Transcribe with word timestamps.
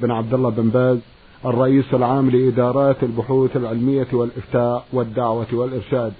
بن 0.00 0.10
عبد 0.10 0.34
الله 0.34 0.50
بن 0.50 0.68
باز 0.68 0.98
الرئيس 1.44 1.94
العام 1.94 2.30
لإدارات 2.30 3.02
البحوث 3.02 3.56
العلمية 3.56 4.06
والإفتاء 4.12 4.84
والدعوة 4.92 5.46
والإرشاد. 5.52 6.12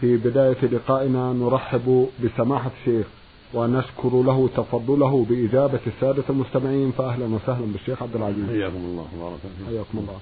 في 0.00 0.16
بداية 0.16 0.56
لقائنا 0.72 1.32
نرحب 1.32 2.06
بسماحة 2.24 2.70
الشيخ 2.80 3.06
ونشكر 3.54 4.22
له 4.22 4.48
تفضله 4.56 5.26
بإجابة 5.30 5.80
السادة 5.86 6.24
المستمعين 6.30 6.90
فأهلا 6.90 7.24
وسهلا 7.24 7.66
بالشيخ 7.72 8.02
عبد 8.02 8.16
العزيز. 8.16 8.46
حياكم 8.48 8.76
الله 8.76 9.06
وبارك 9.18 9.40
حياكم 9.66 9.98
الله. 9.98 10.18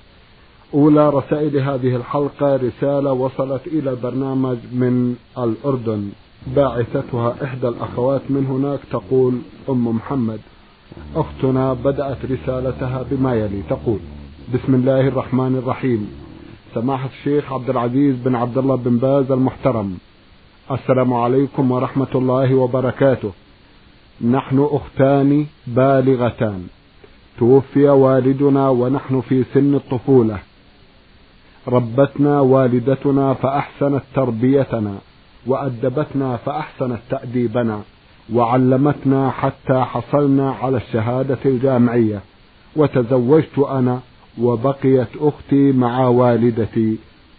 أولى 0.75 1.11
رسائل 1.11 1.57
هذه 1.57 1.97
الحلقة 1.97 2.57
رسالة 2.57 3.13
وصلت 3.13 3.67
إلى 3.67 3.91
البرنامج 3.91 4.57
من 4.73 5.17
الأردن. 5.39 6.11
باعثتها 6.47 7.35
إحدى 7.45 7.69
الأخوات 7.69 8.23
من 8.29 8.47
هناك 8.47 8.81
تقول 8.91 9.39
أم 9.69 9.89
محمد. 9.89 10.41
أختنا 11.17 11.73
بدأت 11.73 12.19
رسالتها 12.25 13.05
بما 13.11 13.35
يلي. 13.35 13.63
تقول 13.71 13.99
بسم 14.55 14.75
الله 14.75 15.01
الرحمن 15.01 15.57
الرحيم. 15.63 16.11
سماحة 16.75 17.09
الشيخ 17.19 17.53
عبد 17.53 17.71
العزيز 17.71 18.17
بن 18.17 18.35
عبد 18.35 18.59
الله 18.59 18.77
بن 18.77 18.97
باز 18.97 19.33
المحترم. 19.33 19.99
السلام 20.71 21.15
عليكم 21.15 21.71
ورحمة 21.71 22.13
الله 22.15 22.55
وبركاته. 22.55 23.33
نحن 24.31 24.69
أختان 24.71 25.47
بالغتان. 25.67 26.67
توفي 27.39 27.89
والدنا 27.89 28.69
ونحن 28.69 29.21
في 29.21 29.45
سن 29.55 29.75
الطفولة. 29.75 30.39
ربتنا 31.69 32.41
والدتنا 32.41 33.35
فأحسنت 33.35 34.03
تربيتنا 34.15 34.95
وأدبتنا 35.47 36.37
فأحسنت 36.37 37.01
تأديبنا. 37.11 37.81
وعلمتنا 38.33 39.31
حتى 39.31 39.81
حصلنا 39.81 40.53
على 40.53 40.77
الشهادة 40.77 41.39
الجامعية. 41.45 42.21
وتزوجت 42.77 43.59
أنا 43.59 44.01
وبقيت 44.41 45.09
أختي 45.21 45.73
مع 45.73 46.09
والدتي 46.09 46.97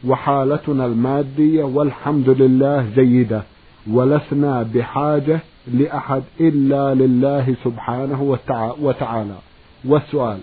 وحالتنا 0.07 0.85
المادية 0.85 1.63
والحمد 1.63 2.29
لله 2.29 2.85
جيدة 2.95 3.43
ولسنا 3.91 4.63
بحاجة 4.73 5.39
لأحد 5.73 6.23
إلا 6.39 6.93
لله 6.93 7.55
سبحانه 7.63 8.37
وتعالى. 8.81 9.35
والسؤال 9.85 10.37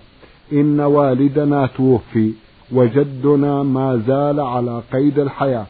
إن 0.53 0.79
والدنا 0.79 1.69
توفي 1.77 2.31
وجدنا 2.71 3.63
ما 3.63 4.01
زال 4.07 4.39
على 4.39 4.81
قيد 4.93 5.19
الحياة 5.19 5.65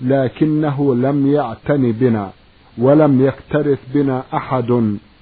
لكنه 0.00 0.94
لم 0.94 1.32
يعتن 1.32 1.92
بنا. 1.92 2.30
ولم 2.78 3.26
يكترث 3.26 3.78
بنا 3.94 4.22
أحد 4.34 4.70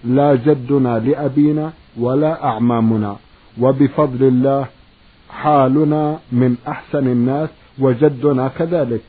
لا 0.04 0.34
جدنا 0.34 0.98
لأبينا 0.98 1.72
ولا 1.98 2.44
أعمامنا. 2.44 3.16
وبفضل 3.60 4.24
الله 4.24 4.66
حالنا 5.30 6.18
من 6.32 6.56
أحسن 6.68 7.06
الناس 7.06 7.48
وجدنا 7.78 8.48
كذلك. 8.48 9.00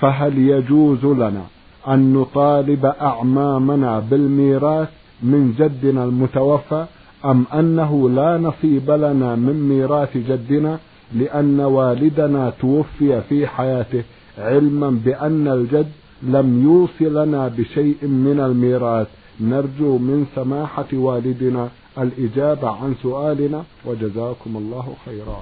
فهل 0.00 0.38
يجوز 0.38 1.04
لنا 1.04 1.44
أن 1.88 2.12
نطالب 2.12 2.86
أعمامنا 2.86 3.98
بالميراث 3.98 4.88
من 5.22 5.54
جدنا 5.58 6.04
المتوفى 6.04 6.86
أم 7.24 7.44
أنه 7.54 8.10
لا 8.10 8.38
نصيب 8.38 8.90
لنا 8.90 9.34
من 9.34 9.68
ميراث 9.68 10.16
جدنا 10.16 10.78
لأن 11.14 11.60
والدنا 11.60 12.52
توفي 12.60 13.20
في 13.28 13.46
حياته؟ 13.46 14.02
علما 14.38 14.90
بأن 15.04 15.48
الجد 15.48 15.92
لم 16.22 16.62
يوص 16.62 17.12
لنا 17.12 17.48
بشيء 17.48 18.06
من 18.06 18.40
الميراث. 18.40 19.06
نرجو 19.40 19.98
من 19.98 20.26
سماحة 20.34 20.88
والدنا 20.92 21.68
الإجابة 21.98 22.68
عن 22.70 22.94
سؤالنا. 23.02 23.64
وجزاكم 23.84 24.56
الله 24.56 24.94
خيرا. 25.04 25.40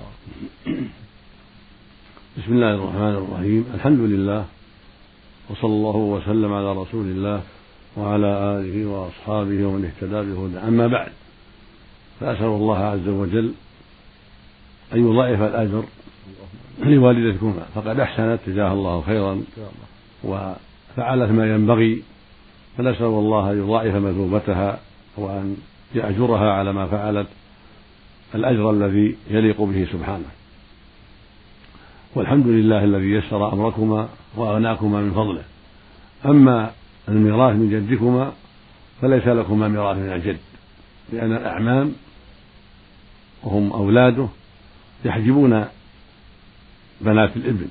بسم 2.39 2.53
الله 2.53 2.75
الرحمن 2.75 3.15
الرحيم. 3.15 3.65
الحمد 3.75 4.01
لله. 4.01 4.45
وصلى 5.51 5.73
الله 5.73 5.97
وسلم 5.97 6.53
على 6.53 6.73
رسول 6.73 7.07
الله 7.07 7.43
وعلى 7.97 8.27
آله 8.27 8.87
وأصحابه 8.87 9.67
ومن 9.67 9.85
اهتدى 9.85 10.33
بهدى 10.33 10.59
أما 10.69 10.87
بعد 10.87 11.13
فأسأل 12.21 12.45
الله 12.45 12.79
عز 12.79 13.09
وجل 13.09 13.53
أن 14.95 15.11
يضاعف 15.11 15.41
الأجر 15.43 15.85
لوالدتكما. 16.83 17.67
فقد 17.75 18.01
أحسنت 18.01 18.39
جزاها 18.47 18.73
الله 18.73 19.03
خيرا. 19.03 19.43
وفعلت 20.93 21.31
ما 21.31 21.55
ينبغي 21.55 22.03
فنسأل 22.79 23.07
الله 23.07 23.53
أن 23.53 23.59
يضاعف 23.59 23.95
مثوبتها 23.95 24.81
وأن 25.17 25.57
يأجرها 25.95 26.53
على 26.53 26.73
ما 26.73 26.87
فعلت 26.87 27.27
الأجر 28.35 28.71
الذي 28.71 29.17
يليق 29.31 29.63
به 29.63 29.89
سبحانه. 29.93 30.29
والحمد 32.15 32.47
لله 32.47 32.85
الذي 32.85 33.11
يسر 33.11 33.53
أمركما 33.53 34.09
وأغناكما 34.37 35.01
من 35.01 35.13
فضله. 35.13 35.43
أما 36.25 36.71
الميراث 37.09 37.57
من 37.57 37.71
جدكما 37.71 38.33
فليس 39.03 39.27
لكما 39.27 39.69
ميراث 39.69 39.97
من 39.97 40.13
الجد 40.13 40.39
لأن 41.13 41.37
الأعمام 41.37 41.93
وهم 43.43 43.73
أولاده 43.73 44.29
يحجبون 45.05 45.65
بنات 47.01 47.37
الإبن 47.37 47.69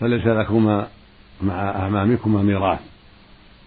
فليس 0.00 0.26
لكما 0.26 0.88
مع 1.42 1.70
أعمامكما 1.70 2.42
ميراث 2.42 2.80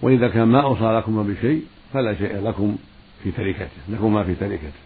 وإذا 0.02 0.28
كان 0.28 0.48
ما 0.48 0.62
أوصى 0.62 0.84
لكما 0.84 1.24
بشيء 1.24 1.64
فلا 1.94 2.16
شيء 2.16 2.42
لكم 2.44 2.76
في 3.24 3.32
تركته 3.32 3.70
لكما 3.90 4.24
في 4.24 4.36
تركته. 4.36 4.82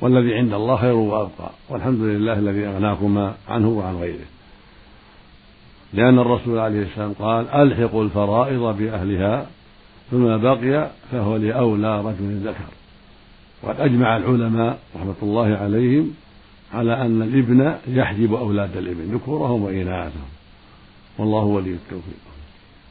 والذي 0.00 0.34
عند 0.34 0.52
الله 0.52 0.76
خير 0.76 0.94
وأبقى. 0.94 1.50
والحمد 1.68 2.00
لله 2.00 2.32
الذي 2.38 2.66
أغناكما 2.66 3.34
عنه 3.48 3.68
وعن 3.68 3.96
غيره. 3.96 4.26
لأن 5.92 6.18
الرسول 6.18 6.58
عليه 6.58 6.82
السلام 6.82 7.12
قال 7.12 7.48
ألحقوا 7.48 8.04
الفرائض 8.04 8.76
بأهلها 8.78 9.46
ثم 10.10 10.36
بقي 10.36 10.90
فهو 11.12 11.36
لأولى 11.36 12.00
رجل 12.00 12.40
ذكر. 12.44 12.70
وقد 13.62 13.80
أجمع 13.80 14.16
العلماء 14.16 14.78
رحمة 14.96 15.14
الله 15.22 15.56
عليهم 15.56 16.14
على 16.72 17.02
أن 17.02 17.22
الابن 17.22 17.74
يحجب 17.88 18.34
أولاد 18.34 18.76
الابن 18.76 19.14
ذكورهم 19.14 19.62
وإناثهم. 19.62 20.35
والله 21.18 21.44
ولي 21.44 21.70
التوفيق. 21.70 22.22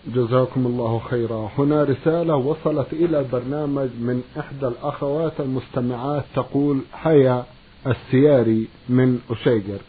جزاكم 0.08 0.66
الله 0.66 1.00
خيرا. 1.00 1.50
هنا 1.58 1.84
رسالة 1.84 2.36
وصلت 2.36 2.94
إلى 2.94 3.20
البرنامج 3.20 3.90
من 4.00 4.24
إحدى 4.40 4.68
الأخوات 4.68 5.34
المستمعات 5.40 6.24
تقول 6.36 6.80
هيا 7.02 7.44
السياري 7.88 8.68
من 8.90 9.20
أشيجر. 9.30 9.80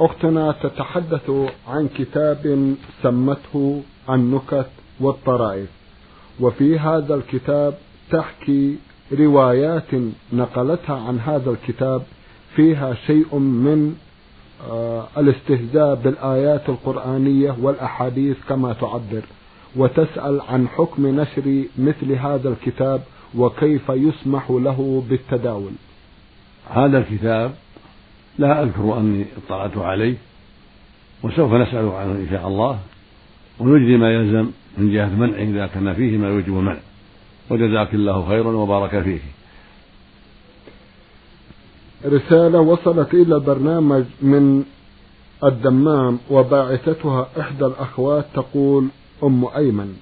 أختنا 0.00 0.52
تتحدث 0.62 1.30
عن 1.68 1.88
كتاب 1.88 2.74
سمته 3.02 3.82
النكت 4.10 4.70
والطرائف 5.00 5.68
وفي 6.40 6.78
هذا 6.78 7.14
الكتاب 7.14 7.74
تحكي 8.10 8.76
روايات 9.12 9.90
نقلتها 10.32 10.96
عن 10.96 11.20
هذا 11.20 11.50
الكتاب 11.50 12.02
فيها 12.56 12.94
شيء 13.06 13.38
من 13.38 13.96
الاستهزاء 15.16 15.94
بالآيات 15.94 16.68
القرآنية 16.68 17.56
والأحاديث 17.60 18.36
كما 18.48 18.72
تعبر 18.72 19.22
وتسأل 19.76 20.40
عن 20.40 20.68
حكم 20.68 21.20
نشر 21.20 21.64
مثل 21.78 22.12
هذا 22.12 22.48
الكتاب 22.48 23.02
وكيف 23.34 23.88
يسمح 23.88 24.50
له 24.50 25.04
بالتداول. 25.10 25.72
هذا 26.70 26.98
الكتاب 26.98 27.54
لا 28.38 28.62
أذكر 28.62 28.98
أني 28.98 29.24
اطلعت 29.36 29.76
عليه 29.76 30.14
وسوف 31.22 31.52
نسأل 31.52 31.88
عنه 31.88 32.12
إن 32.12 32.26
شاء 32.30 32.48
الله 32.48 32.78
ونجري 33.58 33.96
ما 33.96 34.12
يلزم 34.14 34.50
من 34.78 34.92
جهة 34.92 35.08
منعه 35.08 35.38
إذا 35.38 35.66
كان 35.66 35.94
فيه 35.94 36.18
ما 36.18 36.28
يوجب 36.28 36.58
المنع 36.58 36.76
وجزاك 37.50 37.94
الله 37.94 38.28
خيرا 38.28 38.50
وبارك 38.50 39.02
فيك. 39.02 39.22
رسالة 42.06 42.60
وصلت 42.60 43.14
إلى 43.14 43.34
البرنامج 43.34 44.04
من 44.22 44.64
الدمام 45.44 46.18
وباعثتها 46.30 47.28
إحدى 47.40 47.66
الأخوات 47.66 48.24
تقول 48.34 48.88
أم 49.24 49.44
أيمن. 49.56 49.96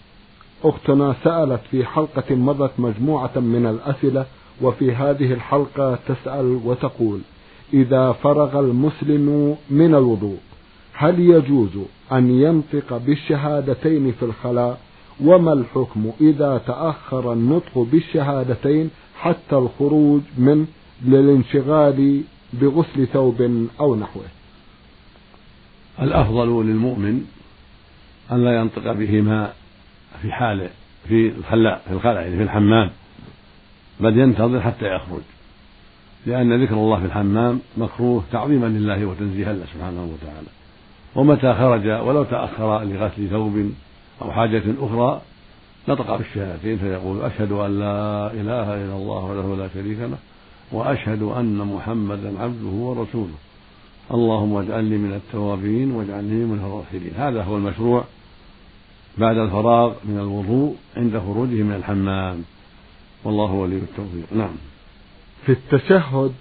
أختنا 0.64 1.14
سألت 1.24 1.60
في 1.70 1.84
حلقة 1.84 2.34
مضت 2.34 2.70
مجموعة 2.78 3.30
من 3.36 3.66
الأسئلة 3.66 4.26
وفي 4.62 4.92
هذه 4.92 5.32
الحلقة 5.32 5.98
تسأل 6.08 6.60
وتقول 6.64 7.20
إذا 7.74 8.12
فرغ 8.12 8.60
المسلم 8.60 9.56
من 9.70 9.94
الوضوء 9.94 10.38
هل 10.92 11.20
يجوز 11.20 11.70
أن 12.12 12.30
ينطق 12.30 12.96
بالشهادتين 13.06 14.12
في 14.12 14.22
الخلاء؟ 14.24 14.78
وما 15.24 15.52
الحكم 15.52 16.10
إذا 16.20 16.60
تأخر 16.66 17.32
النطق 17.32 17.78
بالشهادتين 17.78 18.90
حتى 19.20 19.56
الخروج 19.56 20.20
من 20.38 20.66
للانشغال 21.04 22.22
بغسل 22.52 23.06
ثوب 23.06 23.66
أو 23.80 23.96
نحوه. 23.96 24.24
الأفضل 26.02 26.66
للمؤمن 26.66 27.26
أن 28.32 28.44
لا 28.44 28.56
ينطق 28.56 28.92
بهما 28.92 29.52
في 30.22 30.32
حال 30.32 30.68
في 31.08 31.28
الخلاء 31.28 31.82
في 31.88 31.94
الخلاء 31.94 32.22
يعني 32.22 32.36
في 32.36 32.42
الحمام 32.42 32.90
بل 34.00 34.18
ينتظر 34.18 34.60
حتى 34.60 34.94
يخرج. 34.94 35.22
لأن 36.26 36.62
ذكر 36.62 36.74
الله 36.74 37.00
في 37.00 37.06
الحمام 37.06 37.60
مكروه 37.76 38.24
تعظيما 38.32 38.66
لله 38.66 39.06
وتنزيها 39.06 39.52
له 39.52 39.64
سبحانه 39.74 40.04
وتعالى. 40.04 40.48
ومتى 41.14 41.54
خرج 41.54 41.86
ولو 41.86 42.24
تأخر 42.24 42.84
لغسل 42.84 43.28
ثوب 43.30 43.70
أو 44.22 44.32
حاجة 44.32 44.62
أخرى 44.80 45.20
نطق 45.88 46.16
بالشهادتين 46.16 46.78
فيقول 46.78 47.22
أشهد 47.22 47.52
أن 47.52 47.78
لا 47.78 48.32
إله 48.32 48.74
إلا 48.74 48.96
الله 48.96 49.24
وحده 49.24 49.56
لا 49.56 49.68
شريك 49.74 49.98
له. 49.98 50.18
وأشهد 50.72 51.22
أن 51.22 51.56
محمدا 51.56 52.42
عبده 52.42 52.68
ورسوله. 52.68 53.38
اللهم 54.14 54.56
اجعلني 54.56 54.98
من 54.98 55.12
التوابين 55.14 55.90
واجعلني 55.92 56.44
من 56.44 56.58
الراحلين 56.66 57.12
هذا 57.16 57.42
هو 57.42 57.56
المشروع 57.56 58.04
بعد 59.18 59.36
الفراغ 59.36 59.92
من 60.04 60.18
الوضوء 60.18 60.76
عند 60.96 61.18
خروجه 61.18 61.62
من 61.62 61.74
الحمام. 61.74 62.44
والله 63.24 63.52
ولي 63.52 63.76
التوفيق. 63.76 64.32
نعم. 64.32 64.54
في 65.46 65.52
التشهد 65.52 66.32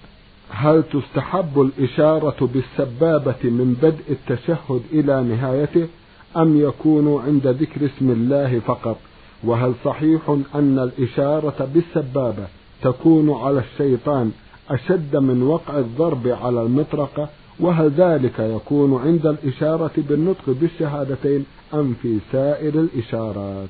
هل 0.50 0.82
تستحب 0.92 1.60
الإشارة 1.60 2.50
بالسبابة 2.54 3.42
من 3.44 3.76
بدء 3.82 4.04
التشهد 4.10 4.82
إلى 4.92 5.22
نهايته 5.22 5.88
أم 6.36 6.60
يكون 6.60 7.22
عند 7.26 7.46
ذكر 7.46 7.86
اسم 7.86 8.10
الله 8.10 8.60
فقط؟ 8.60 8.98
وهل 9.44 9.74
صحيح 9.84 10.20
أن 10.54 10.78
الإشارة 10.78 11.68
بالسبابة 11.74 12.46
تكون 12.82 13.30
على 13.30 13.60
الشيطان 13.60 14.32
أشد 14.70 15.16
من 15.16 15.42
وقع 15.42 15.78
الضرب 15.78 16.28
على 16.28 16.62
المطرقة 16.62 17.28
وهل 17.60 17.90
ذلك 17.90 18.38
يكون 18.38 19.02
عند 19.02 19.26
الإشارة 19.26 19.92
بالنطق 19.96 20.42
بالشهادتين 20.46 21.46
أم 21.74 21.94
في 22.02 22.18
سائر 22.32 22.74
الإشارات؟ 22.74 23.68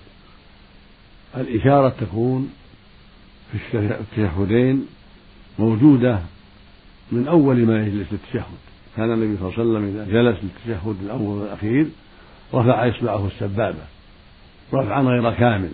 الإشارة 1.37 1.89
تكون 2.01 2.53
في 3.53 3.79
التشهدين 3.79 4.87
موجودة 5.59 6.19
من 7.13 7.29
أول 7.29 7.67
ما 7.67 7.87
يجلس 7.87 8.07
للتشهد. 8.13 8.63
كان 8.97 9.13
النبي 9.13 9.37
صلى 9.37 9.49
الله 9.49 9.59
عليه 9.59 9.71
وسلم 9.71 9.85
إذا 9.85 10.05
جلس 10.05 10.39
للتشهد 10.43 10.97
الأول 11.05 11.39
والأخير 11.39 11.87
رفع 12.55 12.89
إصبعه 12.89 13.27
السبابة 13.27 13.85
رفعا 14.75 15.03
غير 15.03 15.31
كامل 15.31 15.71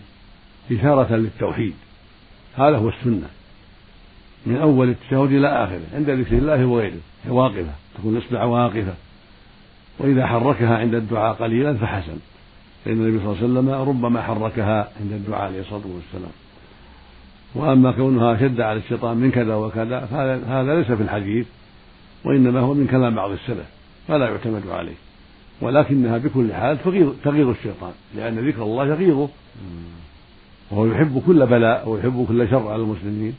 إشارة 0.73 1.17
للتوحيد. 1.17 1.75
هذا 2.59 2.77
هو 2.77 2.89
السنة. 2.89 3.29
من 4.47 4.57
أول 4.57 4.89
التشهد 4.89 5.33
إلى 5.33 5.49
آخره. 5.49 5.81
عند 5.95 6.11
ذكر 6.11 6.39
الله 6.39 6.67
وغيره. 6.67 7.01
واقفة. 7.29 7.73
تكون 7.99 8.17
الإصبع 8.17 8.45
واقفة. 8.45 8.95
وإذا 9.99 10.27
حركها 10.27 10.79
عند 10.79 10.95
الدعاء 10.95 11.35
قليلا 11.35 11.75
فحسن. 11.75 12.19
فإن 12.85 12.93
النبي 12.93 13.19
صلى 13.19 13.33
الله 13.33 13.61
عليه 13.61 13.71
وسلم 13.79 13.89
ربما 13.89 14.23
حركها 14.23 14.89
عند 15.01 15.13
الدعاء 15.13 15.43
عليه 15.43 15.61
الصلاة 15.61 15.83
والسلام. 15.87 16.33
وأما 17.55 17.93
كونها 17.93 18.37
شد 18.37 18.61
على 18.61 18.79
الشيطان 18.79 19.17
من 19.17 19.31
كذا 19.31 19.55
وكذا 19.55 20.01
فهذا 20.01 20.75
ليس 20.75 20.93
في 20.93 21.03
الحديث. 21.03 21.47
وإنما 22.25 22.61
هو 22.61 22.75
من 22.75 22.87
كلام 22.87 23.15
بعض 23.15 23.31
السلف. 23.31 23.67
فلا 24.09 24.29
يعتمد 24.29 24.63
عليه. 24.69 24.95
ولكنها 25.61 26.19
بكل 26.19 26.53
حال 26.53 26.83
تغيظ 26.85 27.13
تغيظ 27.25 27.49
الشيطان. 27.49 27.93
لأن 28.17 28.49
ذكر 28.49 28.63
الله 28.63 28.87
يغيظه 28.87 29.29
وهو 30.71 30.87
يحب 30.87 31.23
كل 31.27 31.47
بلاء 31.47 31.89
ويحب 31.89 32.27
كل 32.29 32.51
شر 32.51 32.69
على 32.69 32.83
المسلمين. 32.83 33.35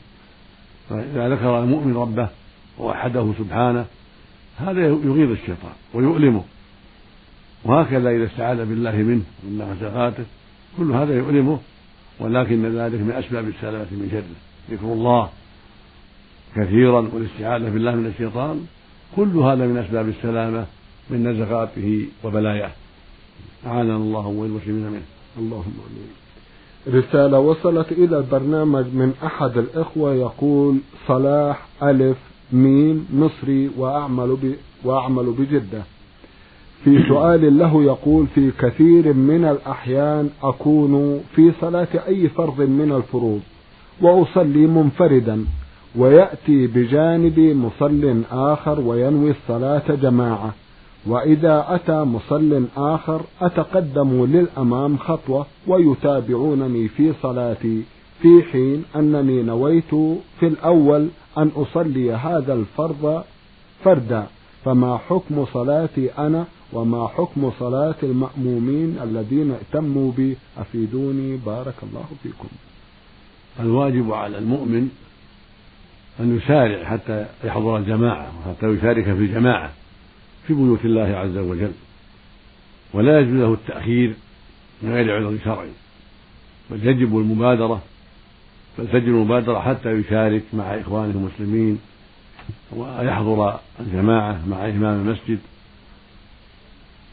فإذا 0.88 1.28
ذكر 1.28 1.62
المؤمن 1.62 1.96
ربه 1.96 2.28
ووحده 2.78 3.32
سبحانه 3.38 3.84
هذا 4.58 4.80
يغيظ 4.86 5.30
الشيطان 5.30 5.72
ويؤلمه. 5.94 6.44
وهكذا 7.64 8.10
إذا 8.10 8.26
استعاذ 8.26 8.64
بالله 8.64 8.96
منه 8.96 9.22
ومن 9.44 9.58
نفساته 9.58 10.24
كل 10.76 10.92
هذا 10.92 11.14
يؤلمه. 11.14 11.58
ولكن 12.20 12.66
ذلك 12.66 13.00
من 13.00 13.12
أسباب 13.12 13.48
السلامة 13.48 13.86
من 13.90 14.08
شره. 14.10 14.74
ذكر 14.76 14.92
الله 14.92 15.28
كثيرا 16.56 17.08
والاستعاذة 17.12 17.68
بالله 17.70 17.94
من 17.94 18.06
الشيطان 18.06 18.66
كل 19.16 19.36
هذا 19.36 19.66
من 19.66 19.76
أسباب 19.76 20.08
السلامة 20.08 20.66
من 21.10 21.26
نزغاته 21.28 22.06
وبلاياه. 22.24 22.70
أعاننا 23.66 23.96
الله 23.96 24.26
والمسلمين 24.26 24.86
منه 24.86 25.02
اللهم 25.38 25.74
آمين. 25.86 26.10
رسالة 26.88 27.38
وصلت 27.38 27.92
إلى 27.92 28.18
البرنامج 28.18 28.84
من 28.84 29.12
أحد 29.24 29.58
الإخوة 29.58 30.14
يقول 30.14 30.78
صلاح 31.08 31.66
ألف 31.82 32.16
ميم 32.52 33.06
مصري 33.12 33.70
وأعمل 33.78 34.36
ب... 34.42 34.54
وأعمل 34.84 35.24
بجدة. 35.38 35.82
في 36.84 37.02
سؤال 37.08 37.58
له 37.58 37.82
يقول 37.84 38.26
في 38.34 38.50
كثير 38.58 39.12
من 39.12 39.44
الأحيان 39.44 40.30
أكون 40.42 41.20
في 41.36 41.52
صلاة 41.60 41.88
أي 42.08 42.28
فرض 42.28 42.60
من 42.60 42.92
الفروض 42.96 43.40
وأصلي 44.02 44.66
منفردا 44.66 45.44
ويأتي 45.96 46.66
بجانبي 46.66 47.54
مصل 47.54 48.22
آخر 48.32 48.80
وينوي 48.80 49.30
الصلاة 49.30 49.94
جماعة. 50.02 50.54
وإذا 51.06 51.66
أتى 51.68 52.04
مصل 52.04 52.64
آخر 52.76 53.20
أتقدم 53.40 54.24
للأمام 54.24 54.96
خطوة 54.98 55.46
ويتابعونني 55.66 56.88
في 56.88 57.12
صلاتي 57.22 57.82
في 58.22 58.42
حين 58.52 58.84
أنني 58.96 59.42
نويت 59.42 59.94
في 60.40 60.46
الأول 60.46 61.08
أن 61.38 61.50
أصلي 61.56 62.12
هذا 62.12 62.54
الفرض 62.54 63.22
فردا. 63.84 64.26
فما 64.64 64.98
حكم 64.98 65.46
صلاتي 65.52 66.10
أنا 66.18 66.44
وما 66.72 67.08
حكم 67.08 67.50
صلاة 67.58 67.94
المأمومين 68.02 68.98
الذين 69.02 69.50
ائتموا 69.50 70.12
بي؟ 70.12 70.36
أفيدوني. 70.58 71.36
بارك 71.36 71.74
الله 71.82 72.04
فيكم. 72.22 72.48
الواجب 73.60 74.12
على 74.12 74.38
المؤمن 74.38 74.88
أن 76.20 76.36
يسارع 76.36 76.84
حتى 76.84 77.26
يحضر 77.44 77.76
الجماعة 77.76 78.32
وحتى 78.38 78.66
يشارك 78.66 79.04
في 79.04 79.10
الجماعة. 79.10 79.70
في 80.50 80.56
بيوت 80.56 80.84
الله 80.84 81.16
عز 81.16 81.36
وجل 81.36 81.72
ولا 82.94 83.20
يجوز 83.20 83.34
له 83.34 83.52
التأخير 83.52 84.14
من 84.82 84.92
غير 84.92 85.16
عذر 85.16 85.38
شرعي. 85.44 85.68
بل 86.70 86.88
يجب 86.88 87.18
المبادرة 87.18 87.82
بل 88.78 88.88
تجب 88.88 89.08
المبادرة 89.08 89.60
حتى 89.60 89.90
يشارك 89.90 90.42
مع 90.52 90.64
إخوانه 90.64 91.10
المسلمين 91.10 91.78
ويحضر 92.72 93.60
الجماعة 93.80 94.48
مع 94.48 94.68
إمام 94.68 95.00
المسجد. 95.00 95.38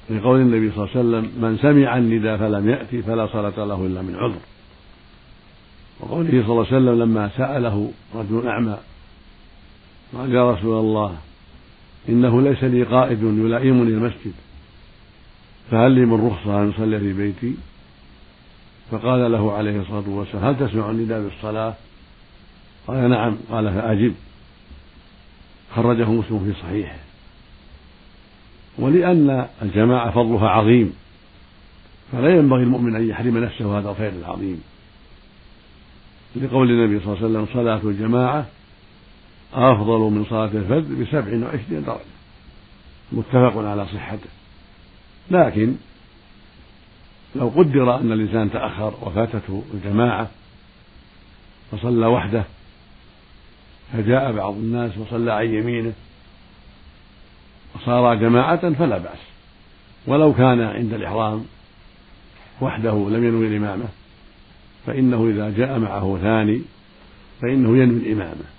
لقول 0.10 0.39
النبي 0.39 0.72
صلى 0.72 0.86
الله 0.86 0.89
عليه 0.96 1.00
وسلم 1.00 1.44
من 1.44 1.58
سمع 1.58 1.98
النداء 1.98 2.38
فلم 2.38 2.70
يأتي 2.70 3.01
فلا 3.01 3.27
صلاة 3.27 3.65
له 3.65 3.86
إلا 3.86 4.01
من 4.01 4.15
عذر. 4.15 4.41
وقوله 6.00 6.29
صلى 6.29 6.51
الله 6.51 6.65
عليه 6.65 6.77
وسلم 6.77 7.01
لما 7.01 7.29
سأله 7.38 7.91
رجل 8.15 8.48
أعمى 8.48 8.77
قال 10.17 10.34
يا 10.34 10.51
رسول 10.51 10.79
الله 10.79 11.17
إنه 12.10 12.42
ليس 12.42 12.64
لي 12.64 12.84
قائد 12.84 13.24
يلائمني 13.24 13.90
المسجد. 13.92 14.34
فهل 15.72 15.92
لي 15.92 16.06
من 16.06 16.28
رخصة 16.28 16.62
أن 16.64 16.70
أصلي 16.70 17.00
في 17.00 17.14
بيتي. 17.14 17.56
فقال 18.92 19.32
له 19.32 19.52
عليه 19.54 19.82
الصلاة 19.82 20.04
والسلام 20.10 20.44
هل 20.44 20.68
تسمع 20.68 20.90
النداء 20.90 21.22
بالصلاة؟ 21.22 21.74
قال 22.88 23.10
نعم. 23.10 23.38
قال 23.52 23.74
فأجب 23.74 24.14
خرجه 25.76 26.12
مسلم 26.12 26.54
في 26.54 26.62
صحيحه. 26.62 26.98
ولأن 28.78 29.48
الجماعة 29.62 30.12
فضلها 30.12 30.50
عظيم 30.50 30.94
فلا 32.12 32.30
ينبغي 32.30 32.64
المؤمن 32.64 32.96
أن 32.96 33.10
يحرم 33.10 33.38
نفسه 33.38 33.80
هذا 33.80 33.90
الخير 33.90 34.12
العظيم. 34.20 34.64
لقول 36.36 36.72
النبي 36.72 37.00
صلى 37.00 37.14
الله 37.14 37.18
عليه 37.18 37.40
وسلم 37.40 37.48
صلاة 37.54 37.92
الجماعة 37.92 38.46
أفضل 39.54 40.00
من 40.00 40.25
صلاة 40.30 40.46
الفجر 40.46 41.04
بسبع 41.04 41.46
وعشرين 41.46 41.84
درجة. 41.84 42.00
متفق 43.12 43.58
على 43.58 43.86
صحته. 43.86 44.30
لكن 45.32 45.75
لو 47.36 47.48
قدر 47.50 47.96
أن 47.96 48.12
الإنسان 48.12 48.51
تأخر 48.51 48.94
وفاتته 49.01 49.63
الجماعة 49.74 50.30
فصلى 51.72 52.06
وحده 52.06 52.44
فجاء 53.94 54.32
بعض 54.32 54.54
الناس 54.54 54.98
وصلى 54.98 55.32
عن 55.32 55.46
يمينه 55.46 55.94
وصار 57.75 58.16
جماعة 58.16 58.74
فلا 58.74 58.98
بأس. 58.98 59.20
ولو 60.08 60.34
كان 60.34 60.62
عند 60.62 60.94
الإحرام 60.94 61.46
وحده 62.62 62.92
لم 62.92 63.24
ينوي 63.24 63.48
الإمامة 63.48 63.86
فإنه 64.86 65.30
إذا 65.30 65.50
جاء 65.58 65.80
معه 65.80 66.20
ثاني 66.22 66.62
فإنه 67.42 67.77
ينوي 67.77 67.98
الإمامة. 67.98 68.57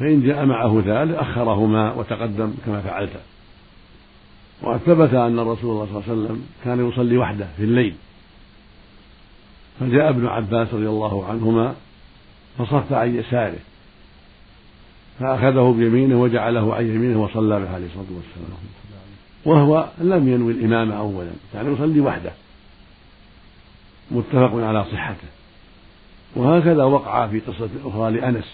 فإن 0.00 0.22
جاء 0.26 0.46
معه 0.46 0.82
ذلك 0.86 1.14
أخرهما 1.14 1.92
وتقدم 1.92 2.54
كما 2.66 2.80
فعلت. 2.80 3.20
وقد 4.62 4.78
ثبت 4.78 5.14
أن 5.14 5.38
الرسول 5.38 5.88
صلى 5.88 5.98
الله 5.98 6.02
عليه 6.08 6.12
وسلم 6.12 6.46
كان 6.64 6.88
يصلي 6.88 7.18
وحده 7.18 7.48
في 7.56 7.64
الليل. 7.64 7.94
فجاء 9.80 10.08
ابن 10.08 10.26
عباس 10.26 10.74
رضي 10.74 10.88
الله 10.88 11.26
عنهما 11.26 11.74
فصف 12.58 12.92
عن 12.92 13.16
يساره 13.16 13.58
فأخذه 15.20 15.74
بيمينه 15.78 16.20
وجعله 16.22 16.74
عن 16.74 16.86
يمينه 16.86 17.22
وصلى 17.22 17.60
به 17.60 17.74
عليه 17.74 17.86
الصلاة 17.86 18.06
والسلام. 18.10 18.58
وهو 19.44 19.88
لم 19.98 20.28
ينوي 20.28 20.52
الإمامة 20.52 20.98
أولا 20.98 21.30
يعني 21.54 21.72
يصلي 21.72 22.00
وحده. 22.00 22.32
متفق 24.10 24.54
على 24.54 24.84
صحته. 24.84 25.28
وهكذا 26.36 26.84
وقع 26.84 27.26
في 27.26 27.40
قصة 27.40 27.68
أخرى 27.84 28.10
لأنس. 28.10 28.44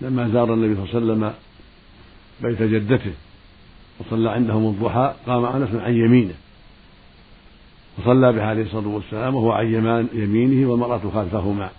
لما 0.00 0.28
زار 0.28 0.54
النبي 0.54 0.74
صلى 0.74 0.84
الله 0.84 0.94
عليه 0.94 1.06
وسلم 1.06 1.32
بيت 2.40 2.62
جدته 2.62 3.12
وصلى 3.98 4.30
عندهم 4.30 4.66
الضحى 4.66 5.14
قام 5.26 5.44
أنس 5.44 5.74
عن 5.74 5.94
يمينه. 5.94 6.34
وصلى 7.98 8.32
به 8.32 8.42
عليه 8.42 8.62
الصلاة 8.62 8.88
والسلام 8.88 9.34
وهو 9.34 9.52
عن 9.52 9.66
يمينه 10.12 10.70
والمرأة 10.70 11.00
خلفهما. 11.14 11.70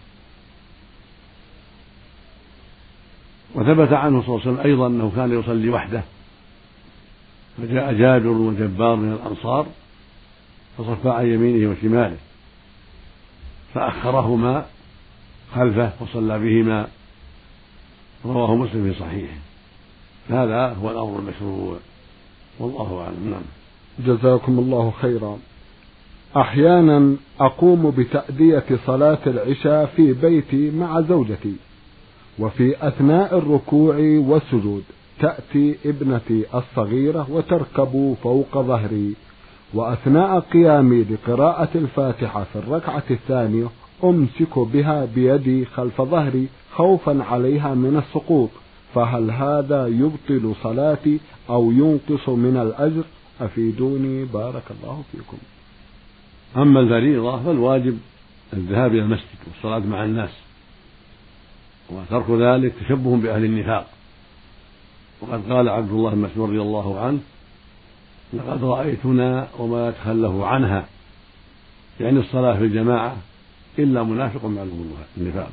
وثبت 3.56 3.94
عنه 3.94 4.22
صلى 4.22 4.36
الله 4.36 4.42
عليه 4.42 4.52
وسلم 4.52 4.60
أيضا 4.60 4.88
أنه 4.88 5.12
كان 5.16 5.40
يصلي 5.40 5.70
وحده. 5.70 6.04
فجاء 7.58 7.94
جابر 7.94 8.28
وجبار 8.28 8.96
من 8.96 9.14
الأنصار 9.14 9.68
فصفى 10.78 11.10
عن 11.10 11.26
يمينه 11.26 11.72
وشماله. 11.72 12.18
فأخرهما 13.74 14.66
خلفه 15.56 15.92
وصلى 16.00 16.40
بهما. 16.40 16.88
رواه 18.34 18.56
مسلم 18.56 18.94
في 18.94 19.00
صحيحه. 19.00 19.38
هذا 20.30 20.76
هو 20.82 20.92
الأمر 20.92 21.20
المشروع. 21.20 21.78
والله 22.60 23.02
أعلم. 23.02 23.32
نعم. 23.32 23.42
جزاكم 24.08 24.60
الله 24.60 24.94
خيرا. 25.02 25.38
أحيانا 26.38 27.16
أقوم 27.40 27.92
بتأدية 27.92 28.66
صلاة 28.86 29.18
العشاء 29.28 29.86
في 29.86 30.14
بيتي 30.14 30.72
مع 30.72 31.02
زوجتي 31.02 31.56
وفي 32.40 32.88
أثناء 32.88 33.38
الركوع 33.38 33.96
والسجود 34.00 34.84
تأتي 35.20 35.76
ابنتي 35.86 36.46
الصغيرة 36.56 37.28
وتركب 37.32 38.16
فوق 38.24 38.58
ظهري 38.58 39.14
وأثناء 39.74 40.40
قيامي 40.40 41.04
لقراءة 41.04 41.70
الفاتحة 41.76 42.44
في 42.44 42.60
الركعة 42.60 43.04
الثانية 43.12 43.68
أمسك 44.04 44.60
بها 44.60 45.06
بيدي 45.06 45.66
خلف 45.66 46.01
ظهري 46.01 46.48
خوفا 46.74 47.24
عليها 47.24 47.74
من 47.74 47.98
السقوط 47.98 48.50
فهل 48.96 49.32
هذا 49.32 49.88
يبطل 49.88 50.54
صلاتي 50.63 51.20
أو 51.50 51.72
ينقص 51.72 52.30
من 52.30 52.58
الأجر؟ 52.58 53.04
أفيدوني. 53.42 54.25
بارك 54.25 54.63
الله 54.72 55.04
فيكم. 55.12 55.38
أما 56.58 56.80
الفريضة 56.80 57.44
فالواجب 57.44 57.98
الذهاب 58.54 58.92
إلى 58.92 59.01
المسجد 59.01 59.38
والصلاة 59.48 59.80
مع 59.80 60.06
الناس 60.06 60.30
وترك 61.89 62.30
ذلك 62.30 62.74
تشبه 62.80 63.18
بأهل 63.18 63.46
النفاق. 63.46 63.88
وقد 65.22 65.51
قال 65.51 65.70
عبد 65.70 65.92
الله 65.92 66.12
بن 66.12 66.18
مسعود 66.18 66.50
رضي 66.50 66.62
الله 66.62 67.00
عنه 67.00 67.20
لقد 68.34 68.63
رأيتنا 68.63 69.48
وما 69.60 69.89
يتخلف 69.89 70.42
عنها. 70.42 70.86
يعني 72.00 72.20
الصلاة 72.20 72.54
في 72.54 72.63
الجماعة 72.63 73.18
إلا 73.80 74.04
منافق 74.04 74.46
معلوم 74.46 74.94
النفاق. 75.18 75.50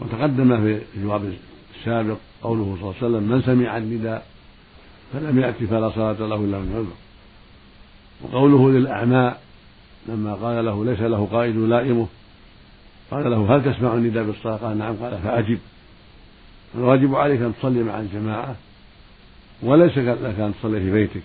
وتقدم 0.00 0.56
في 0.60 0.80
الجواب 0.96 1.32
السابق 1.78 2.16
قوله 2.42 2.64
صلى 2.64 2.82
الله 2.82 2.94
عليه 3.02 3.06
وسلم 3.06 3.22
من 3.22 3.42
سمع 3.42 3.76
النداء 3.76 4.26
فلم 5.12 5.38
يأتي 5.38 5.66
فلا 5.66 5.90
صلاة 5.90 6.12
له 6.12 6.36
إلا 6.36 6.58
من 6.58 6.72
عذر 6.74 6.96
وقوله 8.22 8.70
للأعمى 8.70 9.34
لما 10.08 10.34
قال 10.34 10.64
له 10.64 10.84
ليس 10.84 11.00
له 11.00 11.28
قائد 11.32 11.56
لائمه 11.56 12.06
قال 13.10 13.30
له 13.30 13.56
هل 13.56 13.74
تسمع 13.74 13.94
النداء 13.94 14.24
بالصلاة؟ 14.24 14.56
قال 14.56 14.78
نعم. 14.78 14.96
قال 14.96 15.18
فأجب. 15.18 15.58
الواجب 16.74 17.14
عليك 17.14 17.40
أن 17.40 17.52
تصلي 17.58 17.82
مع 17.82 18.00
الجماعة؟ 18.00 18.56
وليس 19.62 19.98
لك 19.98 20.40
أن 20.40 20.54
تصلي 20.60 20.80
في 20.80 20.90
بيتك 20.90 21.22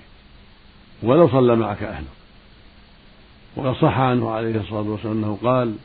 ولو 1.03 1.29
صلى 1.29 1.55
معك 1.55 1.83
أهلك 1.83 2.22
وقد 3.55 3.75
صح 3.75 3.99
عنه 3.99 4.29
عليه 4.29 4.61
الصلاة 4.61 4.81
والسلام 4.81 5.17
أنه 5.17 5.37
قال 5.43 5.75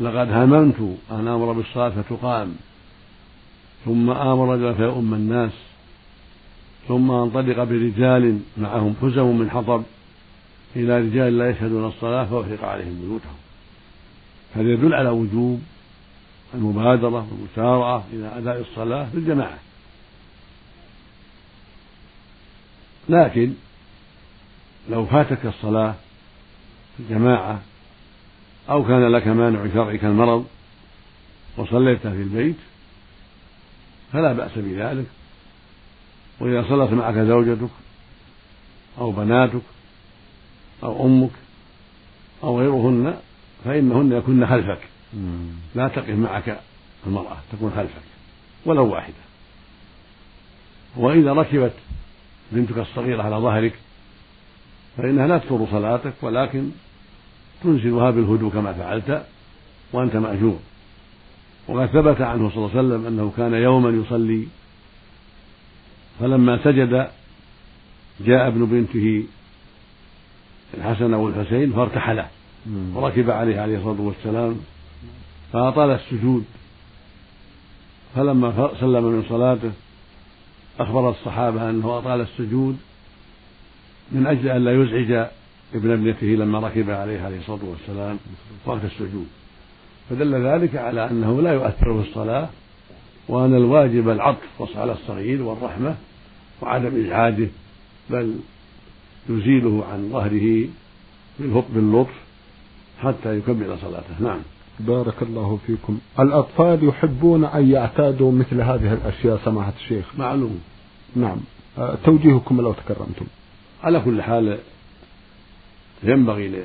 لقد 0.00 0.32
هممت 0.32 0.96
أن 1.10 1.28
آمر 1.28 1.52
بالصلاة 1.52 1.88
فتقام 1.88 2.56
ثم 3.84 4.10
آمر 4.10 4.54
رجلا 4.54 4.74
فيؤم 4.74 5.14
الناس 5.14 5.52
ثم 6.88 7.10
أنطلق 7.10 7.64
برجال 7.64 8.38
معهم 8.56 8.94
حزم 9.02 9.26
من 9.36 9.50
حطب 9.50 9.82
إلى 10.76 10.98
رجال 10.98 11.38
لا 11.38 11.50
يشهدون 11.50 11.88
الصلاة 11.88 12.24
فأحرق 12.24 12.64
عليهم 12.64 13.00
بيوتهم 13.00 13.36
هذا 14.54 14.72
يدل 14.72 14.94
على 14.94 15.08
وجوب 15.08 15.62
المبادرة 16.54 17.26
والمسارعة 17.30 18.04
إلى 18.12 18.38
أداء 18.38 18.60
الصلاة 18.60 19.04
في 19.10 19.18
الجماعة. 19.18 19.58
لكن 23.08 23.52
لو 24.88 25.06
فاتك 25.06 25.46
الصلاة 25.46 25.94
في 26.96 27.02
الجماعة 27.02 27.60
أو 28.70 28.84
كان 28.84 29.12
لك 29.12 29.26
مانع 29.26 29.74
شرعي 29.74 29.98
كالمرض 29.98 30.46
وصليت 31.56 32.00
في 32.00 32.22
البيت 32.22 32.56
فلا 34.12 34.32
بأس 34.32 34.50
بذلك. 34.56 35.06
وإذا 36.40 36.62
صلت 36.68 36.92
معك 36.92 37.14
زوجتك 37.14 37.70
أو 38.98 39.10
بناتك 39.10 39.62
أو 40.82 41.06
أمك 41.06 41.30
أو 42.42 42.60
غيرهن 42.60 43.16
فإنهن 43.64 44.12
يكن 44.12 44.46
خلفك. 44.46 44.80
لا 45.74 45.88
تقف 45.88 46.10
معك 46.10 46.60
المرأة 47.06 47.36
تكون 47.52 47.72
خلفك 47.76 48.02
ولو 48.66 48.86
واحدة. 48.86 49.14
وإذا 50.96 51.32
ركبت 51.32 51.74
بنتك 52.52 52.78
الصغيرة 52.78 53.22
على 53.22 53.36
ظهرك 53.36 53.74
فإنها 54.96 55.26
لا 55.26 55.38
تضر 55.38 55.66
صلاتك 55.70 56.12
ولكن 56.22 56.70
تنزلها 57.62 58.10
بالهدوء 58.10 58.50
كما 58.52 58.72
فعلت 58.72 59.26
وأنت 59.92 60.16
مأجور. 60.16 60.58
وقد 61.68 61.86
ثبت 61.86 62.20
عنه 62.20 62.50
صلى 62.50 62.56
الله 62.56 62.70
عليه 62.70 62.80
وسلم 62.80 63.06
أنه 63.06 63.32
كان 63.36 63.54
يوما 63.54 63.90
يصلي 63.90 64.46
فلما 66.20 66.64
سجد 66.64 67.08
جاء 68.20 68.48
ابن 68.48 68.66
بنته 68.66 69.24
الحسن 70.74 71.14
أو 71.14 71.28
الحسين 71.28 71.72
فارتحله 71.72 72.28
وركب 72.94 73.30
عليه 73.30 73.60
عليه 73.60 73.78
الصلاة 73.78 74.00
والسلام 74.00 74.60
فأطال 75.52 75.90
السجود. 75.90 76.44
فلما 78.14 78.70
سلم 78.80 79.04
من 79.04 79.24
صلاته 79.28 79.72
أخبر 80.80 81.10
الصحابة 81.10 81.70
أنه 81.70 81.98
أطال 81.98 82.20
السجود 82.20 82.78
من 84.12 84.26
أجل 84.26 84.48
أن 84.48 84.64
لا 84.64 84.82
يزعج 84.82 85.28
ابن 85.74 85.90
ابنته 85.90 86.26
لما 86.26 86.58
ركب 86.58 86.90
عليه 86.90 87.20
عليه 87.20 87.38
الصلاة 87.38 87.64
والسلام 87.64 88.18
وقت 88.66 88.84
السجود. 88.84 89.26
فدل 90.10 90.46
ذلك 90.46 90.76
على 90.76 91.10
أنه 91.10 91.42
لا 91.42 91.52
يؤثر 91.52 92.02
في 92.02 92.08
الصلاة 92.08 92.48
وأن 93.28 93.54
الواجب 93.54 94.08
العطف 94.08 94.76
على 94.76 94.92
الصغير 94.92 95.42
والرحمة 95.42 95.94
وعدم 96.62 97.04
إزعاجه 97.04 97.48
بل 98.10 98.36
يزيله 99.28 99.84
عن 99.92 100.08
ظهره 100.12 100.68
باللطف 101.74 102.14
حتى 103.00 103.38
يكمل 103.38 103.76
صلاته. 103.82 104.14
نعم. 104.20 104.40
بارك 104.80 105.22
الله 105.22 105.58
فيكم. 105.66 105.98
الأطفال 106.20 106.88
يحبون 106.88 107.44
أن 107.44 107.70
يعتادوا 107.70 108.32
مثل 108.32 108.60
هذه 108.60 108.92
الأشياء 108.92 109.40
سماحة 109.44 109.72
الشيخ. 109.80 110.04
معلوم. 110.18 110.60
نعم. 111.16 111.36
أه، 111.78 111.96
توجيهكم 112.04 112.60
لو 112.60 112.72
تكرمتم. 112.72 113.26
على 113.82 114.00
كل 114.00 114.22
حال 114.22 114.58
ينبغي 116.02 116.64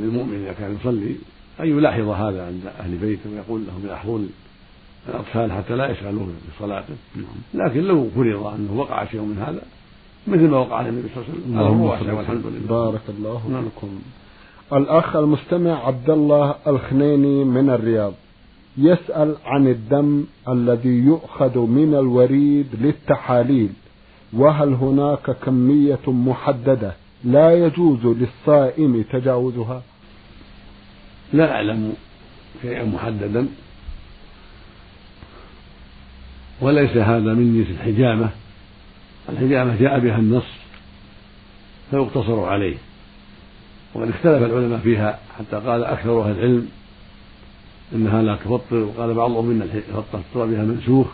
للمؤمن 0.00 0.42
إذا 0.44 0.52
كان 0.52 0.76
يصلي 0.80 1.14
أن 1.60 1.66
يلاحظ 1.78 2.08
هذا 2.08 2.46
عند 2.46 2.66
أهل 2.80 2.96
بيته 2.96 3.30
ويقول 3.30 3.60
لهم 3.66 3.80
يلاحظون 3.84 4.32
الأطفال 5.08 5.52
حتى 5.52 5.76
لا 5.76 5.90
يشغلون 5.90 6.36
بصلاته. 6.56 6.94
لكن 7.54 7.80
لو 7.80 8.10
فرض 8.14 8.46
أنه 8.46 8.72
وقع 8.76 9.04
شيء 9.04 9.20
من 9.20 9.38
هذا 9.38 9.62
مثل 10.26 10.48
ما 10.48 10.58
وقع 10.58 10.80
النبي 10.80 11.08
صلى 11.14 11.24
الله 11.46 11.94
عليه 11.94 12.02
وسلم. 12.02 12.14
والحمد 12.14 12.46
لله. 12.46 12.68
بارك 12.68 13.02
الله 13.08 13.38
فيكم 13.38 13.88
نعم. 14.72 14.82
الأخ 14.82 15.16
المستمع 15.16 15.86
عبد 15.86 16.10
الله 16.10 16.54
الخنيني 16.66 17.44
من 17.44 17.70
الرياض 17.70 18.12
يسأل 18.78 19.36
عن 19.44 19.66
الدم 19.66 20.24
الذي 20.48 20.88
يؤخذ 20.88 21.58
من 21.58 21.94
الوريد 21.94 22.66
للتحاليل. 22.80 23.72
وهل 24.32 24.74
هناك 24.74 25.30
كمية 25.30 26.00
محددة 26.06 26.94
لا 27.24 27.66
يجوز 27.66 27.98
للصائم 28.06 29.04
تجاوزها؟ 29.12 29.82
لا 31.32 31.52
أعلم 31.52 31.94
شيئا 32.62 32.84
محددا. 32.84 33.48
وليس 36.60 36.96
هذا 36.96 37.34
من 37.34 37.64
جنس 37.64 37.80
الحجامة. 37.80 38.30
الحجامة 39.28 39.76
جاء 39.76 39.98
بها 39.98 40.18
النص 40.18 40.44
فيقتصر 41.90 42.44
عليه. 42.44 42.76
وقد 43.94 44.08
اختلف 44.08 44.42
العلماء 44.42 44.78
فيها 44.78 45.18
حتى 45.38 45.56
قال 45.56 45.84
أكثر 45.84 46.22
أهل 46.22 46.30
العلم 46.30 46.68
إنها 47.94 48.22
لا 48.22 48.36
تفطر. 48.36 48.76
وقال 48.76 49.14
بعضهم 49.14 49.50
إن 49.50 49.62
الفطر 49.62 50.46
بها 50.46 50.64
منسوخ. 50.64 51.06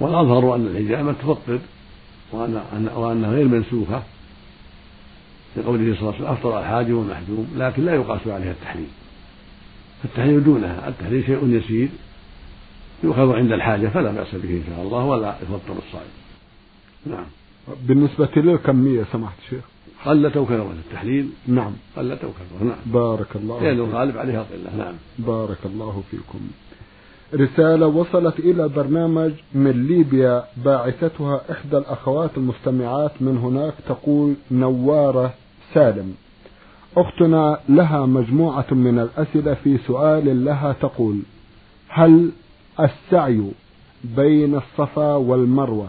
والأظهر 0.00 0.54
أن 0.54 0.66
الحجامة 0.66 1.12
تفطر 1.12 1.58
وأن 2.32 2.88
وأنها 2.96 3.30
غير 3.30 3.48
منسوخة 3.48 4.02
لقوله 5.56 5.94
صلى 5.94 6.00
الله 6.00 6.14
عليه 6.14 6.16
وسلم 6.16 6.26
أفطر 6.26 6.58
الحاجم 6.60 6.94
والمحجوم 6.94 7.50
لكن 7.56 7.84
لا 7.84 7.94
يقاس 7.94 8.20
عليها 8.26 8.50
التحريم. 8.50 8.88
التحريم 10.04 10.40
دونها 10.40 10.88
التحريم 10.88 11.22
شيء 11.22 11.48
يسير 11.48 11.88
يؤخذ 13.04 13.32
عند 13.32 13.52
الحاجة 13.52 13.88
فلا 13.88 14.10
بأس 14.12 14.34
به 14.34 14.50
إن 14.50 14.62
شاء 14.66 14.82
الله 14.82 15.04
ولا 15.04 15.36
يفطر 15.42 15.74
الصائم. 15.86 16.10
نعم. 17.06 17.26
بالنسبة 17.82 18.28
للكمية 18.36 19.04
سماحة 19.12 19.34
الشيخ. 19.44 19.64
قلت 20.06 20.36
أو 20.36 20.46
كثرت 20.46 20.74
التحليل 20.86 21.28
نعم. 21.46 21.72
قلت 21.96 22.24
أو 22.24 22.30
كثرت 22.30 22.62
نعم. 22.62 22.76
بارك 22.86 23.36
الله 23.36 23.62
لأن 23.62 23.78
الغالب 23.78 24.18
عليها 24.18 24.42
قلة 24.42 24.76
نعم. 24.78 24.94
بارك 25.18 25.58
الله 25.64 26.02
فيكم. 26.10 26.40
رسالة 27.34 27.86
وصلت 27.86 28.38
إلى 28.38 28.68
برنامج 28.68 29.32
من 29.54 29.86
ليبيا 29.86 30.44
باعثتها 30.64 31.40
إحدى 31.50 31.78
الأخوات 31.78 32.30
المستمعات. 32.36 33.10
من 33.20 33.38
هناك 33.38 33.74
تقول 33.88 34.34
نوارة 34.50 35.34
سالم. 35.74 36.14
أختنا 36.96 37.60
لها 37.68 38.06
مجموعة 38.06 38.66
من 38.70 38.98
الأسئلة 38.98 39.54
في 39.54 39.78
سؤال 39.86 40.44
لها 40.44 40.72
تقول 40.72 41.20
هل 41.88 42.30
السعي 42.80 43.42
بين 44.04 44.54
الصفا 44.54 45.14
والمروة 45.14 45.88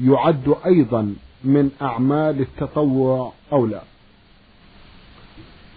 يعد 0.00 0.54
أيضا 0.66 1.14
من 1.44 1.70
أعمال 1.82 2.40
التطوع 2.40 3.32
أو 3.52 3.66
لا؟ 3.66 3.82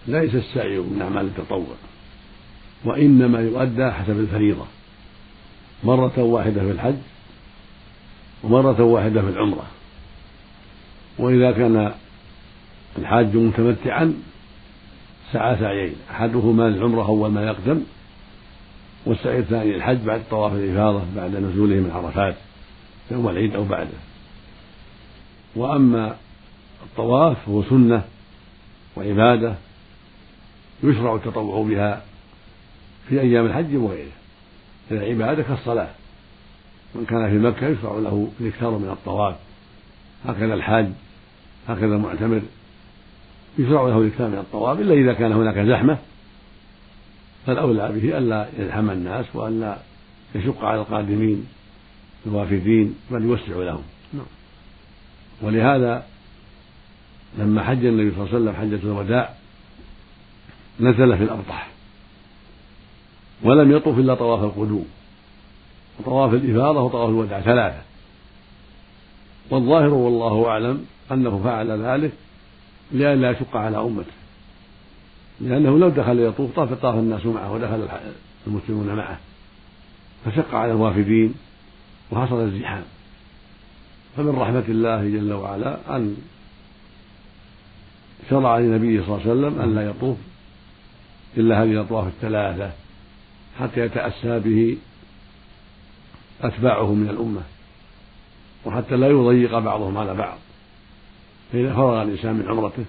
ليس 0.07 0.35
السعي 0.35 0.77
من 0.77 1.01
أعمال 1.01 1.25
التطوع 1.25 1.75
وإنما 2.85 3.39
يؤدى 3.39 3.91
حسب 3.91 4.19
الفريضة. 4.19 4.65
مرة 5.83 6.13
واحدة 6.17 6.61
في 6.61 6.71
الحج 6.71 6.95
ومرة 8.43 8.83
واحدة 8.83 9.21
في 9.21 9.29
العمرة. 9.29 9.65
وإذا 11.19 11.51
كان 11.51 11.93
الحاج 12.97 13.35
متمتعا 13.37 14.13
سعى 15.33 15.55
سعيين. 15.55 15.95
أحدهما 16.11 16.63
للعمرة 16.63 17.05
أول 17.05 17.31
ما 17.31 17.45
يقدم 17.45 17.83
والسعي 19.05 19.39
الثاني 19.39 19.71
للحج 19.71 19.97
بعد 19.97 20.21
طواف 20.29 20.53
الإفاضة 20.53 21.03
بعد 21.15 21.35
نزوله 21.35 21.75
من 21.75 21.91
عرفات 21.91 22.35
يوم 23.11 23.29
العيد 23.29 23.55
أو 23.55 23.63
بعده. 23.63 23.97
وأما 25.55 26.15
الطواف 26.83 27.49
هو 27.49 27.63
سنة 27.63 28.03
وعبادة 28.95 29.55
يشرع 30.83 31.15
التطوع 31.15 31.63
بها 31.63 32.01
في 33.09 33.21
أيام 33.21 33.45
الحج 33.45 33.75
وغيره 33.75 34.18
هي 34.89 35.09
عبادة 35.09 35.43
كالصلاة. 35.43 35.89
من 36.95 37.05
كان 37.05 37.29
في 37.29 37.37
مكة 37.37 37.67
يشرع 37.67 37.91
له 37.91 38.31
الإكثار 38.39 38.71
من 38.71 38.89
الطواف. 38.89 39.35
هكذا 40.25 40.53
الحاج 40.53 40.89
هكذا 41.67 41.95
المعتمر. 41.95 42.41
يشرع 43.57 43.81
له 43.81 43.97
الإكثار 43.97 44.27
من 44.27 44.37
الطواف 44.37 44.79
إلا 44.79 44.93
إذا 44.93 45.13
كان 45.13 45.31
هناك 45.31 45.59
زحمة. 45.59 45.97
فالأولى 47.47 47.91
به 47.95 48.17
ألا 48.17 48.47
يزحم 48.59 48.89
الناس 48.89 49.25
وألا 49.33 49.77
يشق 50.35 50.63
على 50.63 50.81
القادمين 50.81 51.47
الوافدين 52.25 52.95
بل 53.11 53.23
يوسع 53.23 53.55
لهم. 53.55 53.83
نعم. 54.13 54.25
ولهذا 55.41 56.05
لما 57.37 57.63
حج 57.63 57.85
النبي 57.85 58.11
صلى 58.11 58.23
الله 58.23 58.35
عليه 58.35 58.39
وسلم 58.39 58.55
حجة 58.55 58.87
الوداع 58.87 59.33
نزل 60.79 61.17
في 61.17 61.23
الأبطح. 61.23 61.67
ولم 63.43 63.71
يطف 63.71 63.99
إلا 63.99 64.15
طواف 64.15 64.43
القدوم 64.43 64.85
وطواف 65.99 66.33
الإفاضة 66.33 66.81
وطواف 66.81 67.09
الوداع 67.09 67.41
ثلاثة. 67.41 67.81
والظاهر 69.49 69.93
والله 69.93 70.47
أعلم 70.47 70.85
أنه 71.11 71.41
فعل 71.43 71.71
ذلك 71.71 72.11
لئلا 72.91 73.31
يشق 73.31 73.57
على 73.57 73.77
أمته 73.77 74.11
لأنه 75.41 75.79
لو 75.79 75.89
دخل 75.89 76.19
يطوف 76.19 76.55
طاف 76.55 76.73
طاف 76.73 76.95
الناس 76.95 77.25
معه 77.25 77.53
ودخل 77.53 77.87
المسلمون 78.47 78.95
معه 78.95 79.19
فشق 80.25 80.55
على 80.55 80.71
الوافدين 80.71 81.33
وحصل 82.11 82.41
الزحام. 82.41 82.83
فمن 84.17 84.29
رحمة 84.29 84.63
الله 84.67 85.03
جل 85.03 85.33
وعلا 85.33 85.95
أن 85.95 86.17
شرع 88.29 88.57
للنبي 88.57 89.03
صلى 89.03 89.15
الله 89.15 89.21
عليه 89.21 89.31
وسلم 89.31 89.61
أن 89.61 89.75
لا 89.75 89.89
يطوف 89.89 90.17
إلا 91.37 91.63
هذه 91.63 91.71
الأطواف 91.71 92.07
الثلاثة. 92.07 92.71
حتى 93.59 93.79
يتأسى 93.85 94.39
به 94.39 94.77
أتباعه 96.41 96.93
من 96.93 97.09
الأمة 97.09 97.41
وحتى 98.65 98.95
لا 98.95 99.07
يضيق 99.07 99.59
بعضهم 99.59 99.97
على 99.97 100.13
بعض. 100.13 100.37
فإذا 101.53 101.73
فرغ 101.73 102.01
الإنسان 102.01 102.35
من 102.35 102.45
عمرته 102.47 102.85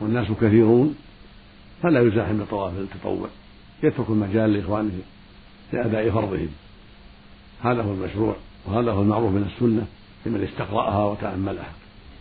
والناس 0.00 0.26
كثيرون 0.40 0.94
فلا 1.82 2.00
يزاحم 2.00 2.38
بطواف 2.38 2.72
التطوع 2.78 3.28
يترك 3.82 4.08
المجال 4.08 4.52
لإخوانه 4.52 4.98
لأداء 5.72 6.10
فرضهم. 6.10 6.48
هذا 7.62 7.82
هو 7.82 7.92
المشروع 7.92 8.36
وهذا 8.66 8.92
هو 8.92 9.02
المعروف 9.02 9.30
من 9.30 9.50
السنة 9.54 9.86
لمن 10.26 10.44
استقرأها 10.44 11.04
وتأملها. 11.04 11.72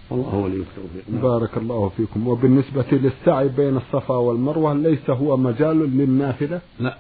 والله 0.09 0.35
ولي 0.35 0.55
التوفيق. 0.55 1.21
بارك 1.21 1.57
الله 1.57 1.91
فيكم. 1.97 2.27
وبالنسبة 2.27 2.85
للسعي 2.91 3.47
بين 3.47 3.77
الصفا 3.77 4.15
والمروة 4.15 4.73
ليس 4.73 5.09
هو 5.09 5.37
مجال 5.37 5.97
للنافلة؟ 5.97 6.61
لا. 6.79 6.97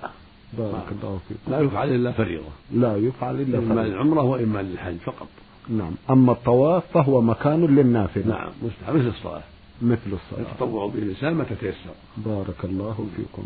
بارك 0.57 0.85
الله 0.91 1.19
فيكم 1.27 1.51
لا 1.51 1.59
يفعل 1.59 1.95
إلا 1.95 2.11
فريضة. 2.11 2.51
لا 2.73 2.97
يفعل 2.97 3.41
إلا 3.41 3.57
إما 3.57 3.81
للعمرة 3.81 4.23
وإما 4.23 4.61
للحج 4.61 4.97
فقط. 4.97 5.27
نعم. 5.69 5.91
أما 6.09 6.31
الطواف 6.31 6.83
فهو 6.93 7.21
مكان 7.21 7.65
للنافلة. 7.65 8.27
نعم. 8.27 8.49
مستحب. 8.63 8.95
مثل 8.95 9.07
الصلاة. 9.07 9.41
مثل 9.81 9.99
الصلاة. 10.05 10.51
يتطوع 10.55 10.87
به 10.87 10.99
الإنسان 10.99 11.33
متى 11.33 11.55
تيسر. 11.55 11.93
بارك 12.17 12.65
الله 12.65 13.05
فيكم. 13.15 13.43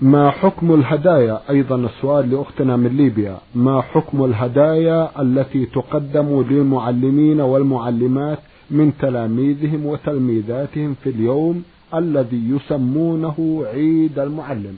ما 0.00 0.30
حكم 0.30 0.74
الهدايا؟ 0.74 1.40
أيضا 1.50 1.76
السؤال 1.76 2.30
لأختنا 2.30 2.76
من 2.76 2.96
ليبيا. 2.96 3.38
ما 3.54 3.80
حكم 3.80 4.24
الهدايا 4.24 5.22
التي 5.22 5.66
تقدم 5.66 6.42
للمعلمين 6.50 7.40
والمعلمات 7.40 8.38
من 8.70 8.92
تلاميذهم 8.98 9.86
وتلميذاتهم 9.86 10.94
في 11.04 11.10
اليوم 11.10 11.64
الذي 11.94 12.50
يسمونه 12.50 13.64
عيد 13.66 14.18
المعلم؟ 14.18 14.76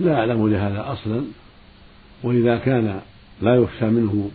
لا 0.00 0.18
أعلم 0.18 0.48
لهذا 0.48 0.92
أصلا 0.92 1.24
وإذا 2.22 2.58
كان 2.58 3.00
لا 3.42 3.54
يخشى 3.54 3.84
منه 3.84 4.30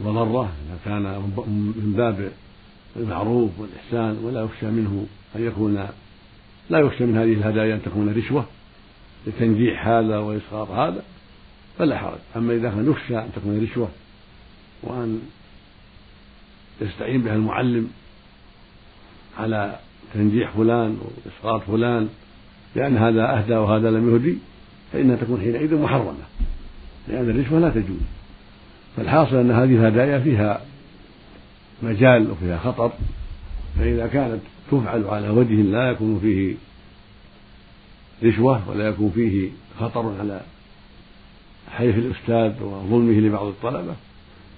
مضرة 0.00 0.42
إذا 0.42 0.78
كان 0.84 1.02
من 1.76 1.94
باب 1.96 2.32
المعروف 2.96 3.50
والإحسان 3.58 4.24
ولا 4.24 4.42
يخشى 4.42 4.66
منه 4.66 5.06
أن 5.36 5.46
يكون 5.46 5.88
لا 6.70 6.78
يخشى 6.78 7.04
من 7.04 7.16
هذه 7.16 7.32
الهدايا 7.32 7.74
أن 7.74 7.82
تكون 7.82 8.14
رشوة 8.14 8.46
لتنجيح 9.26 9.88
هذا 9.88 10.18
وإسقاط 10.18 10.70
هذا 10.70 11.02
فلا 11.78 11.98
حرج. 11.98 12.18
أما 12.36 12.54
إذا 12.54 12.70
كان 12.70 12.90
يخشى 12.90 13.18
أن 13.18 13.30
تكون 13.36 13.62
رشوة 13.62 13.88
وأن 14.82 15.20
يستعين 16.80 17.22
بها 17.22 17.34
المعلم 17.34 17.90
على 19.38 19.78
تنجيح 20.14 20.50
فلان 20.50 20.98
وإسقاط 21.00 21.62
فلان 21.62 22.08
لأن 22.76 22.96
هذا 22.96 23.38
أهدى 23.38 23.54
وهذا 23.54 23.90
لم 23.90 24.14
يهدي 24.14 24.38
فإنها 24.94 25.16
تكون 25.16 25.40
حينئذ 25.40 25.74
محرمة 25.74 26.14
لأن 27.08 27.30
الرشوة 27.30 27.58
لا 27.58 27.70
تجوز. 27.70 28.00
فالحاصل 28.96 29.36
أن 29.36 29.50
هذه 29.50 29.74
الهدايا 29.74 30.18
فيها 30.18 30.60
مجال 31.82 32.30
وفيها 32.30 32.58
خطر 32.58 32.92
فإذا 33.78 34.06
كانت 34.06 34.40
تفعل 34.70 35.04
على 35.04 35.28
وجه 35.28 35.54
لا 35.54 35.90
يكون 35.90 36.18
فيه 36.22 36.54
رشوة 38.28 38.70
ولا 38.70 38.88
يكون 38.88 39.10
فيه 39.14 39.50
خطر 39.80 40.14
على 40.20 40.40
حيف 41.70 41.98
الأستاذ 41.98 42.62
وظلمه 42.62 43.20
لبعض 43.20 43.46
الطلبة 43.46 43.94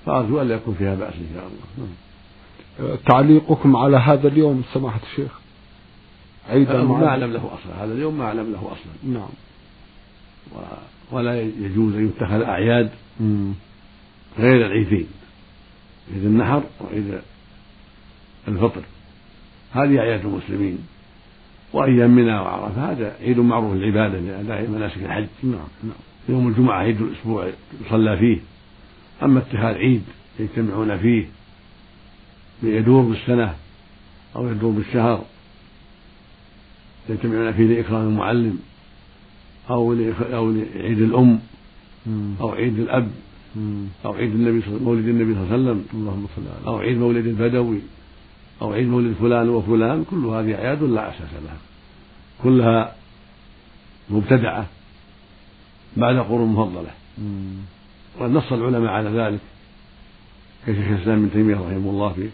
فأرجو 0.07 0.43
أن 0.43 0.49
لا 0.49 0.55
يكون 0.55 0.75
فيها 0.75 0.95
بأس 0.95 1.15
إن 1.15 1.31
شاء 1.35 1.47
الله. 1.47 1.89
نعم. 1.89 2.97
تعليقكم 2.97 3.77
على 3.77 3.97
هذا 3.97 4.29
اليوم 4.29 4.63
سماحة 4.75 5.01
الشيخ؟ 5.13 5.31
عيد 6.49 6.71
ما 6.71 7.07
أعلم 7.07 7.33
له 7.33 7.51
أصلا 7.55 7.85
هذا 7.85 7.93
اليوم 7.93 8.19
ما 8.19 8.25
أعلم 8.25 8.53
له 8.53 8.59
أصلا. 8.59 9.13
نعم. 9.13 9.29
ولا 11.11 11.43
يجوز 11.43 11.95
أن 11.95 12.07
يتخذ 12.07 12.43
أعياد 12.43 12.91
غير 14.39 14.67
العيدين 14.67 15.07
عيد 16.15 16.25
النحر 16.25 16.63
وعيد 16.81 17.21
الفطر. 18.49 18.83
هذه 19.73 19.99
أعياد 19.99 20.25
المسلمين. 20.27 20.79
وأيام 21.73 22.11
منى 22.11 22.35
وعرفة 22.35 22.93
هذا 22.93 23.17
عيد 23.21 23.39
معروف 23.39 23.73
العبادة 23.73 24.21
لأداء 24.21 24.71
مناسك 24.71 24.97
الحج. 24.97 25.27
نعم 25.43 25.69
نعم. 25.83 25.93
يوم 26.29 26.49
الجمعة 26.49 26.79
عيد 26.79 27.01
الأسبوع 27.01 27.49
يصلى 27.87 28.17
فيه. 28.17 28.39
أما 29.23 29.39
اتخاذ 29.39 29.75
عيد 29.75 30.03
يجتمعون 30.41 30.99
فيه 30.99 31.27
يدور 32.63 33.03
بالسنة 33.03 33.55
أو 34.37 34.49
يدور 34.49 34.71
بالشهر 34.71 35.25
يجتمعون 37.09 37.53
فيه 37.53 37.65
لإكرام 37.65 38.09
المعلم. 38.09 38.59
أو 39.71 39.93
أو 40.33 40.51
لعيد 40.51 41.01
الأم 41.01 41.39
أو 42.41 42.51
عيد 42.51 42.79
الأب 42.79 43.11
أو 44.05 44.13
عيد 44.13 44.35
النبي 44.35 44.63
مولد 44.85 45.09
النبي 45.09 45.35
صلى 45.35 45.43
الله 45.43 45.53
عليه 45.53 45.63
وسلم 45.63 45.85
اللهم 45.95 46.27
صل 46.37 46.43
على 46.43 46.67
أو 46.67 46.79
عيد 46.79 46.99
مولد 46.99 47.27
البدوي 47.27 47.79
أو 48.63 48.73
عيد 48.73 48.87
مولد 48.89 49.15
فلان 49.21 49.49
وفلان 49.49 50.05
كل 50.11 50.25
هذه 50.27 50.55
أعياد 50.55 50.83
لا 50.83 51.09
أساس 51.09 51.33
لها. 51.45 51.59
كلها 52.43 52.95
مبتدعة 54.11 54.67
بعد 55.97 56.17
قرون 56.17 56.49
مفضلة. 56.49 56.91
وقد 58.19 58.31
نص 58.31 58.53
العلماء 58.53 58.91
على 58.91 59.11
ذلك. 59.11 59.41
كشيخ 60.67 60.87
الإسلام 60.89 61.19
ابن 61.19 61.33
تيمية 61.33 61.55
رحمه 61.55 61.91
الله 61.91 62.13
في 62.13 62.29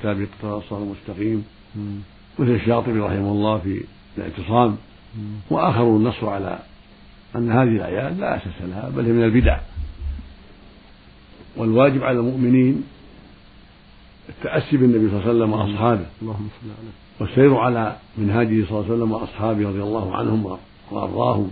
كتابه 0.00 0.26
الصراط 0.42 0.72
المستقيم 0.72 1.44
مثل 2.38 2.50
الشاطبي 2.50 2.98
رحمه 2.98 3.32
الله 3.32 3.58
في 3.58 3.82
الاعتصام 4.18 4.76
وآخرون 5.50 6.04
نصوا 6.04 6.30
على 6.30 6.58
أن 7.36 7.52
هذه 7.52 7.76
الأعياد 7.76 8.18
لا 8.18 8.36
أساس 8.36 8.62
لها 8.62 8.88
بل 8.88 9.04
هي 9.04 9.12
من 9.12 9.24
البدع. 9.24 9.60
والواجب 11.56 12.02
على 12.02 12.18
المؤمنين 12.18 12.84
التأسي 14.28 14.76
بالنبي 14.76 15.08
صلى 15.08 15.18
الله 15.18 15.28
عليه 15.28 15.30
وسلم 15.30 15.52
وأصحابه. 15.52 16.06
اللهم 16.22 16.48
صل 16.60 16.66
عليه 16.66 16.90
والسير 17.20 17.56
على 17.56 17.96
منهاجه 18.18 18.64
صلى 18.64 18.70
الله 18.70 18.84
عليه 18.84 18.94
وسلم 18.94 19.12
وأصحابه 19.12 19.68
رضي 19.68 19.82
الله 19.82 20.16
عنهم 20.16 20.58
وأرضاهم. 20.90 21.50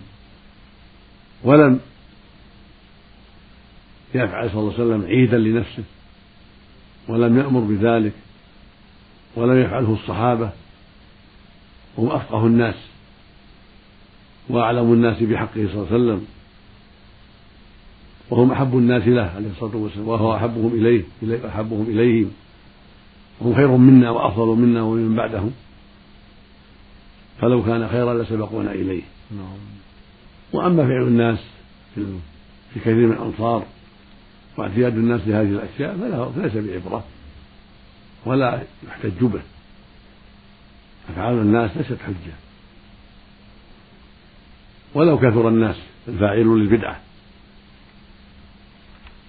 ولم 1.45 1.81
يفعل 4.15 4.51
صلى 4.51 4.61
الله 4.61 4.75
عليه 4.75 4.85
وسلم 4.85 5.07
عيدا 5.07 5.39
لنفسه 5.39 5.85
ولم 7.09 7.39
يأمر 7.39 7.61
بذلك 7.61 8.13
ولم 9.37 9.61
يفعله 9.61 9.93
الصحابة. 9.93 10.51
هم 11.99 12.11
أفقه 12.11 12.47
الناس. 12.47 12.75
وأعلم 14.49 14.93
الناس 14.93 15.23
بحقه 15.23 15.55
صلى 15.55 15.65
الله 15.65 15.87
عليه 15.87 15.95
وسلم 15.95 16.27
وهم 18.31 18.53
أحب 18.53 18.79
الناس 18.79 19.09
له 19.09 19.33
عليه 19.37 19.51
الصلاة 19.51 19.77
والسلام 19.77 20.09
وهو 20.09 20.37
أحبهم 20.37 20.75
إليه 20.75 21.05
أحبهم 21.49 21.87
إليهم 21.89 22.31
وهم 23.41 23.55
خير 23.55 23.69
منا 23.69 24.11
وأفضل 24.11 24.47
منا 24.47 24.83
ومن 24.83 25.17
بعدهم. 25.17 25.53
فلو 27.41 27.65
كان 27.65 27.89
خيرا 27.89 28.23
لسبقونا 28.23 28.73
إليه. 28.73 29.03
نعم. 29.31 29.59
وأما 30.53 30.83
فعل 30.83 31.03
الناس 31.03 31.39
في 31.95 32.81
كثير 32.81 32.95
من 32.95 33.13
الأنصار 33.13 33.65
واعتياد 34.59 34.97
الناس 34.97 35.21
لهذه 35.27 35.49
الأشياء 35.49 36.33
فليس 36.37 36.57
بعبرة. 36.57 37.05
ولا 38.27 38.63
يحتج 38.89 39.25
به. 39.25 39.43
أفعال 41.11 41.35
الناس 41.35 41.77
ليست 41.77 41.99
حجة. 42.07 42.44
ولو 44.95 45.19
كثر 45.19 45.49
الناس 45.49 45.77
الفاعلون 46.09 46.61
للبدعة. 46.61 47.01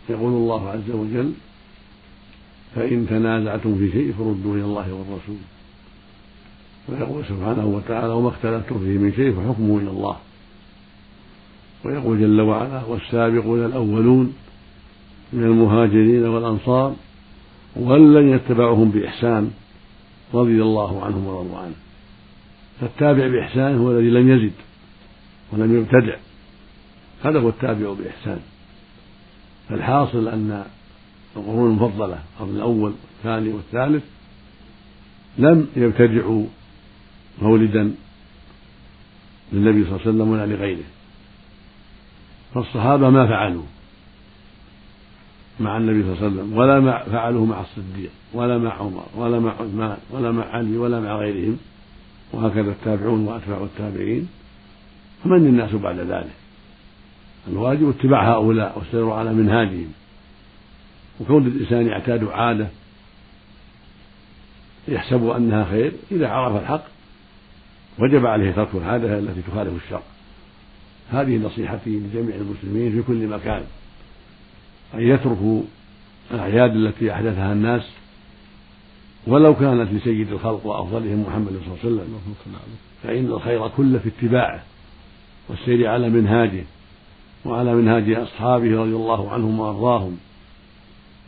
يقول 0.09 0.33
الله 0.33 0.69
عز 0.69 0.91
وجل 0.91 1.33
فإن 2.75 3.07
تنازعتم 3.09 3.75
في 3.75 3.91
شيء 3.91 4.13
فردوه 4.13 4.55
إلى 4.55 4.63
الله 4.63 4.93
والرسول. 4.93 5.37
ويقول 6.89 7.25
سبحانه 7.25 7.65
وتعالى 7.65 8.13
وما 8.13 8.29
اختلفتم 8.29 8.79
فيه 8.79 8.97
من 8.97 9.13
شيء 9.15 9.31
فحكمه 9.31 9.77
إلى 9.77 9.89
الله. 9.89 10.17
ويقول 11.85 12.19
جل 12.19 12.41
وعلا 12.41 12.83
والسابقون 12.83 13.65
الأولون 13.65 14.33
من 15.33 15.43
المهاجرين 15.43 16.25
والأنصار 16.25 16.95
والذين 17.75 18.33
اتبعهم 18.33 18.89
بإحسان 18.89 19.51
رضي 20.33 20.61
الله 20.61 21.05
عنهم 21.05 21.25
ورضوا 21.27 21.57
عنه. 21.57 21.75
فالتابع 22.81 23.27
بإحسان 23.27 23.77
هو 23.77 23.91
الذي 23.91 24.09
لم 24.09 24.31
يزد. 24.31 24.53
ولم 25.51 25.77
يبتدع. 25.77 26.17
هذا 27.23 27.39
هو 27.39 27.49
التابع 27.49 27.93
بإحسان. 27.93 28.39
فالحاصل 29.69 30.27
أن 30.27 30.65
القرون 31.35 31.71
المفضلة 31.71 32.19
القرن 32.33 32.55
الأول 32.55 32.93
والثاني 33.23 33.49
والثالث 33.49 34.03
لم 35.37 35.67
يبتدعوا 35.75 36.45
مولدا 37.41 37.95
للنبي 39.53 39.83
صلى 39.83 39.91
الله 39.91 40.01
عليه 40.01 40.09
وسلم 40.09 40.29
ولا 40.29 40.45
لغيره. 40.45 40.85
فالصحابة 42.53 43.09
ما 43.09 43.27
فعلوا 43.27 43.63
مع 45.59 45.77
النبي 45.77 46.03
صلى 46.03 46.13
الله 46.13 46.23
عليه 46.23 46.27
وسلم 46.27 46.57
ولا 46.57 46.79
مع 46.79 47.03
فعلوه 47.03 47.45
مع 47.45 47.61
الصديق 47.61 48.11
ولا 48.33 48.57
مع 48.57 48.73
عمر 48.73 49.05
ولا 49.15 49.39
مع 49.39 49.51
عثمان 49.51 49.97
ولا 50.11 50.31
مع 50.31 50.43
علي 50.43 50.77
ولا 50.77 50.99
مع 50.99 51.15
غيرهم. 51.15 51.57
وهكذا 52.33 52.71
التابعون 52.71 53.25
وأتباع 53.25 53.63
التابعين. 53.63 54.27
فمن 55.25 55.47
الناس 55.47 55.71
بعد 55.71 55.99
ذلك؟ 55.99 56.33
الواجب 57.47 57.89
اتباع 57.89 58.33
هؤلاء 58.33 58.77
والسير 58.77 59.09
على 59.09 59.33
منهاجهم. 59.33 59.91
وكون 61.19 61.47
الإنسان 61.47 61.87
يعتاد 61.87 62.23
عادة 62.23 62.67
يحسب 64.87 65.29
أنها 65.29 65.65
خير 65.65 65.91
إذا 66.11 66.27
عرف 66.27 66.61
الحق 66.61 66.83
وجب 67.99 68.25
عليه 68.25 68.51
ترك 68.51 68.69
العادة 68.75 69.19
التي 69.19 69.41
تخالف 69.41 69.83
الشرع. 69.85 70.01
هذه 71.11 71.37
نصيحتي 71.37 71.89
لجميع 71.89 72.35
المسلمين 72.35 72.91
في 72.91 73.01
كل 73.01 73.27
مكان. 73.27 73.63
أن 74.93 75.01
يتركوا 75.01 75.61
الأعياد 76.31 76.75
التي 76.75 77.13
أحدثها 77.13 77.53
الناس 77.53 77.83
ولو 79.27 79.55
كانت 79.55 79.93
لسيد 79.93 80.31
الخلق 80.31 80.65
وأفضلهم 80.65 81.25
محمد 81.27 81.47
صلى 81.47 81.57
الله 81.57 81.77
عليه 81.83 81.95
وسلم. 81.95 82.21
فإن 83.03 83.25
الخير 83.25 83.67
كله 83.67 83.99
في 83.99 84.09
اتباعه. 84.09 84.63
والسير 85.49 85.87
على 85.87 86.09
منهاجه 86.09 86.63
وعلى 87.45 87.75
منهاج 87.75 88.11
أصحابه 88.11 88.81
رضي 88.81 88.95
الله 88.95 89.31
عنهم 89.31 89.59
وأرضاهم. 89.59 90.17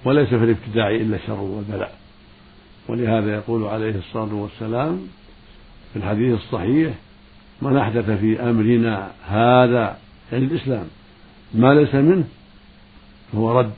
وليس 0.06 0.30
في 0.30 0.44
الابتداع 0.44 0.90
إلا 0.92 1.16
الشر 1.16 1.40
والبلاء 1.40 1.98
ولهذا 2.88 3.36
يقول 3.36 3.64
عليه 3.64 3.96
الصلاة 3.96 4.34
والسلام 4.34 5.08
في 5.94 6.00
الحديث 6.00 6.34
الصحيح 6.34 6.94
من 7.62 7.78
أحدث 7.78 8.10
في 8.10 8.42
أمرنا 8.42 9.12
هذا 9.28 9.98
يعني 10.32 10.46
الإسلام 10.46 10.88
ما 11.54 11.74
ليس 11.74 11.96
منه 11.96 12.28
فهو 13.32 13.60
رد 13.60 13.74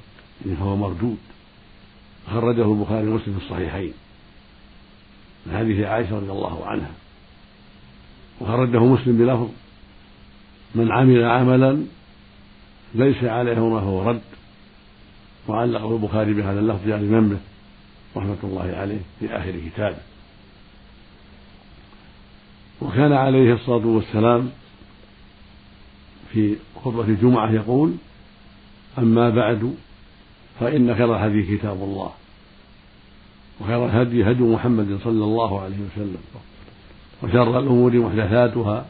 يعني 0.45 0.57
فهو 0.57 0.75
مردود. 0.75 1.17
خرجه 2.27 2.73
البخاري 2.73 3.07
ومسلم 3.07 3.37
في 3.39 3.45
الصحيحين. 3.45 3.93
من 5.45 5.57
حديث 5.57 5.85
عائشة 5.85 6.15
رضي 6.15 6.31
الله 6.31 6.65
عنها. 6.65 6.91
وخرجه 8.41 8.83
مسلم 8.83 9.17
بلفظ. 9.17 9.49
من 10.75 10.91
عمل 10.91 11.23
عملا 11.25 11.83
ليس 12.95 13.23
عليه 13.23 13.69
ما 13.69 13.79
فهو 13.79 14.09
رد 14.09 14.21
وعلقه 15.47 15.95
البخاري 15.95 16.33
بهذا 16.33 16.59
اللفظ 16.59 16.87
يعني 16.87 17.03
منبه 17.03 17.37
رحمة 18.17 18.37
الله 18.43 18.75
عليه 18.77 18.99
في 19.19 19.37
آخر 19.37 19.53
كتابه. 19.65 19.97
وكان 22.81 23.13
عليه 23.13 23.53
الصلاة 23.53 23.87
والسلام 23.87 24.49
في 26.33 26.55
خطبة 26.83 27.03
الجمعة 27.03 27.51
يقول 27.51 27.93
أما 28.97 29.29
بعد 29.29 29.73
فإن 30.59 30.95
خير 30.95 31.15
الحديث 31.15 31.59
كتاب 31.59 31.83
الله 31.83 32.11
وخير 33.61 33.85
الهدي 33.85 34.31
هدي 34.31 34.43
محمد 34.43 34.99
صلى 35.03 35.23
الله 35.23 35.61
عليه 35.61 35.75
وسلم 35.75 36.17
وشر 37.23 37.59
الأمور 37.59 37.95
محدثاتها 37.97 38.85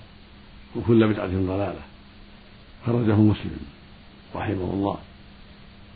وكل 0.76 1.08
بدعة 1.08 1.28
ضلالة. 1.28 1.82
خرجه 2.86 3.16
مسلم 3.16 3.60
رحمه 4.36 4.74
الله. 4.74 4.98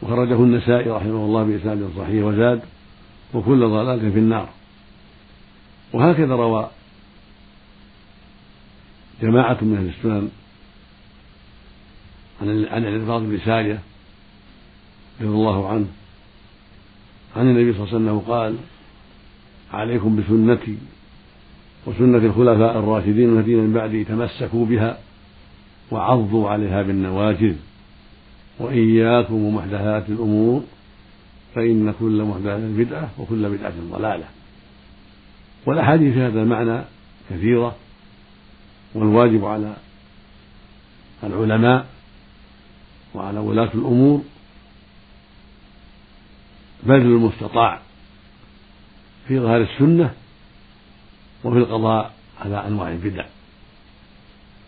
وخرجه 0.01 0.35
النسائي 0.35 0.89
رحمه 0.89 1.25
الله 1.25 1.43
بإسناد 1.43 1.91
صحيح 1.97 2.25
وزاد 2.25 2.61
وكل 3.33 3.67
ضلالة 3.67 4.11
في 4.11 4.19
النار. 4.19 4.49
وهكذا 5.93 6.35
روى 6.35 6.69
جماعة 9.21 9.57
من 9.61 9.77
أهل 9.77 9.89
السنن 9.97 10.29
عن 12.71 12.85
الإنفاض 12.85 13.21
بن 13.21 13.39
سارية 13.45 13.79
رضي 15.21 15.29
الله 15.29 15.69
عنه 15.69 15.87
عن 17.35 17.49
النبي 17.49 17.73
صلى 17.73 17.83
الله 17.83 17.93
عليه 17.93 17.97
وسلم 17.97 18.19
قال 18.19 18.57
عليكم 19.73 20.15
بسنتي 20.15 20.77
وسنة 21.85 22.17
الخلفاء 22.17 22.79
الراشدين 22.79 23.37
الذين 23.37 23.57
من 23.57 23.73
بعدي 23.73 24.03
تمسكوا 24.03 24.65
بها 24.65 24.97
وعضوا 25.91 26.49
عليها 26.49 26.81
بالنواجذ. 26.81 27.55
وإياكم 28.59 29.33
ومحدثات 29.33 30.09
الأمور 30.09 30.63
فإن 31.55 31.93
كل 31.99 32.23
محدثة 32.23 32.83
بدعة 32.83 33.09
وكل 33.19 33.49
بدعة 33.49 33.73
ضلالة. 33.91 34.25
والأحاديث 35.65 36.13
في 36.13 36.21
هذا 36.21 36.41
المعنى 36.41 36.81
كثيرة 37.29 37.75
والواجب 38.95 39.45
على 39.45 39.73
العلماء 41.23 41.85
وعلى 43.15 43.39
ولاة 43.39 43.69
الأمور 43.75 44.21
بذل 46.83 47.01
المستطاع 47.01 47.81
في 49.27 49.39
ظهر 49.39 49.61
السنة 49.61 50.13
وفي 51.43 51.57
القضاء 51.57 52.13
على 52.41 52.67
أنواع 52.67 52.91
البدع 52.91 53.25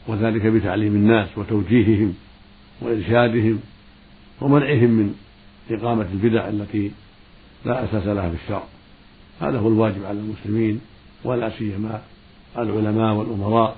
وذلك 0.08 0.46
بتعليم 0.46 0.96
الناس 0.96 1.38
وتوجيههم 1.38 2.14
وإرشادهم 2.82 3.60
ومنعهم 4.42 4.90
من 4.90 5.16
إقامة 5.72 6.08
البدع 6.14 6.50
التي 6.50 6.92
لا 7.66 7.84
أساس 7.84 8.08
لها 8.08 8.30
في 8.30 8.36
الشرع. 8.44 8.64
هذا 9.42 9.60
هو 9.60 9.68
الواجب 9.68 10.06
على 10.06 10.20
المسلمين 10.20 10.82
ولا 11.24 11.50
سيما 11.58 12.02
العلماء 12.58 13.14
والأمراء 13.14 13.78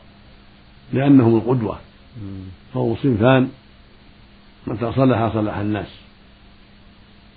لأنهم 0.93 1.35
القدوة. 1.35 1.79
فهم 2.73 2.95
صنفان 3.03 3.49
متى 4.67 4.91
صلح 4.91 5.33
صلح 5.33 5.57
الناس 5.57 5.87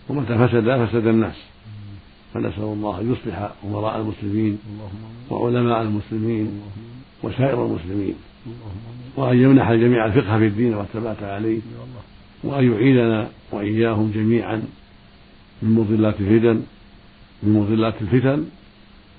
ومتى 0.09 0.38
فسد 0.38 0.87
فسد 0.87 1.07
الناس. 1.07 1.37
فنسأل 2.34 2.62
الله 2.62 3.00
أن 3.00 3.12
يصلح 3.12 3.50
أمراء 3.64 4.00
المسلمين 4.00 4.58
وعلماء 5.30 5.82
المسلمين 5.82 6.60
وسائر 7.22 7.66
المسلمين. 7.66 8.14
وأن 9.16 9.36
يمنح 9.42 9.68
الجميع 9.68 10.06
الفقه 10.06 10.38
في 10.38 10.46
الدين 10.46 10.74
والثبات 10.74 11.22
عليه. 11.22 11.60
وأن 12.44 12.72
يعيدنا 12.72 13.28
وإياهم 13.52 14.10
جميعا 14.14 14.62
من 15.62 15.70
مضلات 15.70 16.20
الفتن 16.20 16.62
من 17.42 17.52
مضلات 17.54 17.94
الفتن 18.02 18.44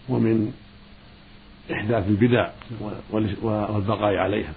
ومن 0.10 0.54
إحداث 1.71 2.08
البدع 2.08 2.50
والبقاء 3.41 4.15
عليها. 4.15 4.54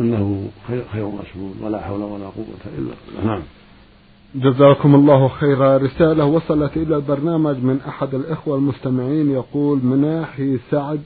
إنه 0.00 0.50
خير, 0.68 0.84
خير 0.92 1.06
مسؤول 1.06 1.52
ولا 1.60 1.80
حول 1.80 2.02
ولا 2.02 2.24
قوة 2.24 2.62
إلا 2.78 2.94
نعم. 3.24 3.42
جزاكم 4.34 4.94
الله 4.94 5.28
خيرا. 5.28 5.78
رسالة 5.78 6.24
وصلت 6.24 6.76
إلى 6.76 6.96
البرنامج 6.96 7.56
من 7.56 7.80
أحد 7.88 8.14
الإخوة 8.14 8.56
المستمعين. 8.56 9.30
يقول 9.30 9.78
مناحي 9.84 10.58
سعد 10.70 11.02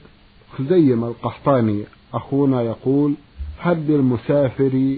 خزيم 0.59 1.05
القحطاني. 1.05 1.85
أخونا 2.15 2.63
يقول 2.63 3.15
هل 3.59 3.77
للمسافر 3.89 4.97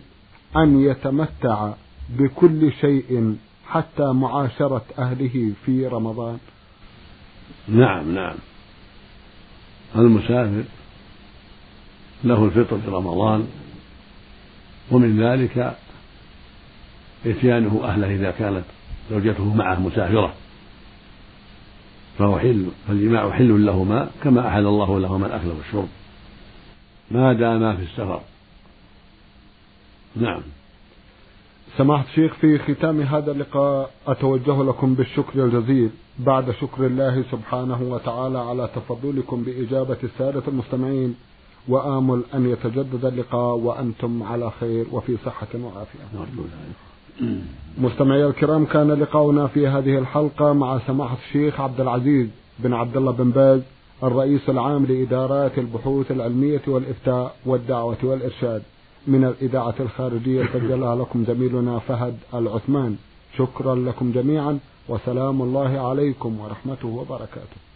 أن 0.57 0.81
يتمتع 0.81 1.73
بكل 2.19 2.73
شيء 2.73 3.37
حتى 3.67 4.13
معاشرة 4.13 4.85
أهله 4.99 5.53
في 5.67 5.87
رمضان؟ 5.87 6.39
نعم 7.69 8.15
نعم. 8.15 8.37
المسافر 9.97 10.65
له 12.25 12.45
الفطر 12.45 12.79
في 12.79 12.91
رمضان 12.91 13.47
ومن 14.91 15.21
ذلك 15.21 15.77
إتيانه 17.27 17.81
أهله 17.85 18.15
إذا 18.15 18.31
كانت 18.31 18.65
زوجته 19.11 19.55
معه 19.55 19.81
مسافرة. 19.81 20.35
فهو 22.19 22.39
حل 22.39 22.67
فالجماع 22.89 23.31
حل 23.31 23.67
لهما 23.67 24.11
كما 24.23 24.49
أحل 24.49 24.67
الله 24.67 25.01
لهما 25.01 25.27
الأكل 25.27 25.49
والشرب. 25.49 25.89
ما 27.11 27.33
داما 27.33 27.77
في 27.77 27.83
السفر. 27.83 28.21
نعم. 30.17 30.43
سماحة 31.79 32.05
الشيخ 32.05 32.35
في 32.35 32.59
ختام 32.59 33.01
هذا 33.01 33.33
اللقاء 33.33 33.91
أتوجه 34.07 34.63
لكم 34.63 34.95
بالشكر 34.95 35.45
الجزيل. 35.45 35.91
بعد 36.19 36.51
شكر 36.51 36.87
الله 36.87 37.25
سبحانه 37.31 37.83
وتعالى 37.83 38.39
على 38.39 38.69
تفضلكم 38.75 39.43
بإجابة 39.43 39.99
السادة 40.05 40.43
المستمعين 40.49 41.15
وآمل 41.69 42.23
أن 42.35 42.51
يتجدد 42.51 43.05
اللقاء 43.05 43.55
وأنتم 43.57 44.23
على 44.23 44.51
خير 44.61 44.87
وفي 44.93 45.17
صحة 45.25 45.49
وعافية. 45.55 46.01
مستمعي 47.79 48.27
الكرام 48.27 48.65
كان 48.67 48.91
لقاؤنا 48.91 49.47
في 49.47 49.67
هذه 49.67 49.99
الحلقة 49.99 50.53
مع 50.53 50.79
سماحة 50.87 51.17
الشيخ 51.27 51.61
عبد 51.61 51.81
العزيز 51.81 52.29
بن 52.59 52.73
عبد 52.73 52.97
الله 52.97 53.13
بن 53.13 53.31
باز 53.31 53.61
الرئيس 54.03 54.49
العام 54.49 54.87
لإدارات 54.87 55.59
البحوث 55.59 56.11
العلمية 56.11 56.63
والإفتاء 56.67 57.35
والدعوة 57.47 57.97
والإرشاد 58.03 58.63
من 59.07 59.25
الإذاعة 59.25 59.75
الخارجية. 59.81 60.49
سجلها 60.53 60.97
لكم 60.97 61.25
زميلنا 61.25 61.79
فهد 61.79 62.17
العثمان. 62.35 62.97
شكرا 63.39 63.75
لكم 63.75 64.13
جميعا 64.13 64.59
وسلام 64.89 65.43
الله 65.43 65.89
عليكم 65.89 66.41
ورحمته 66.41 66.89
وبركاته. 66.89 67.68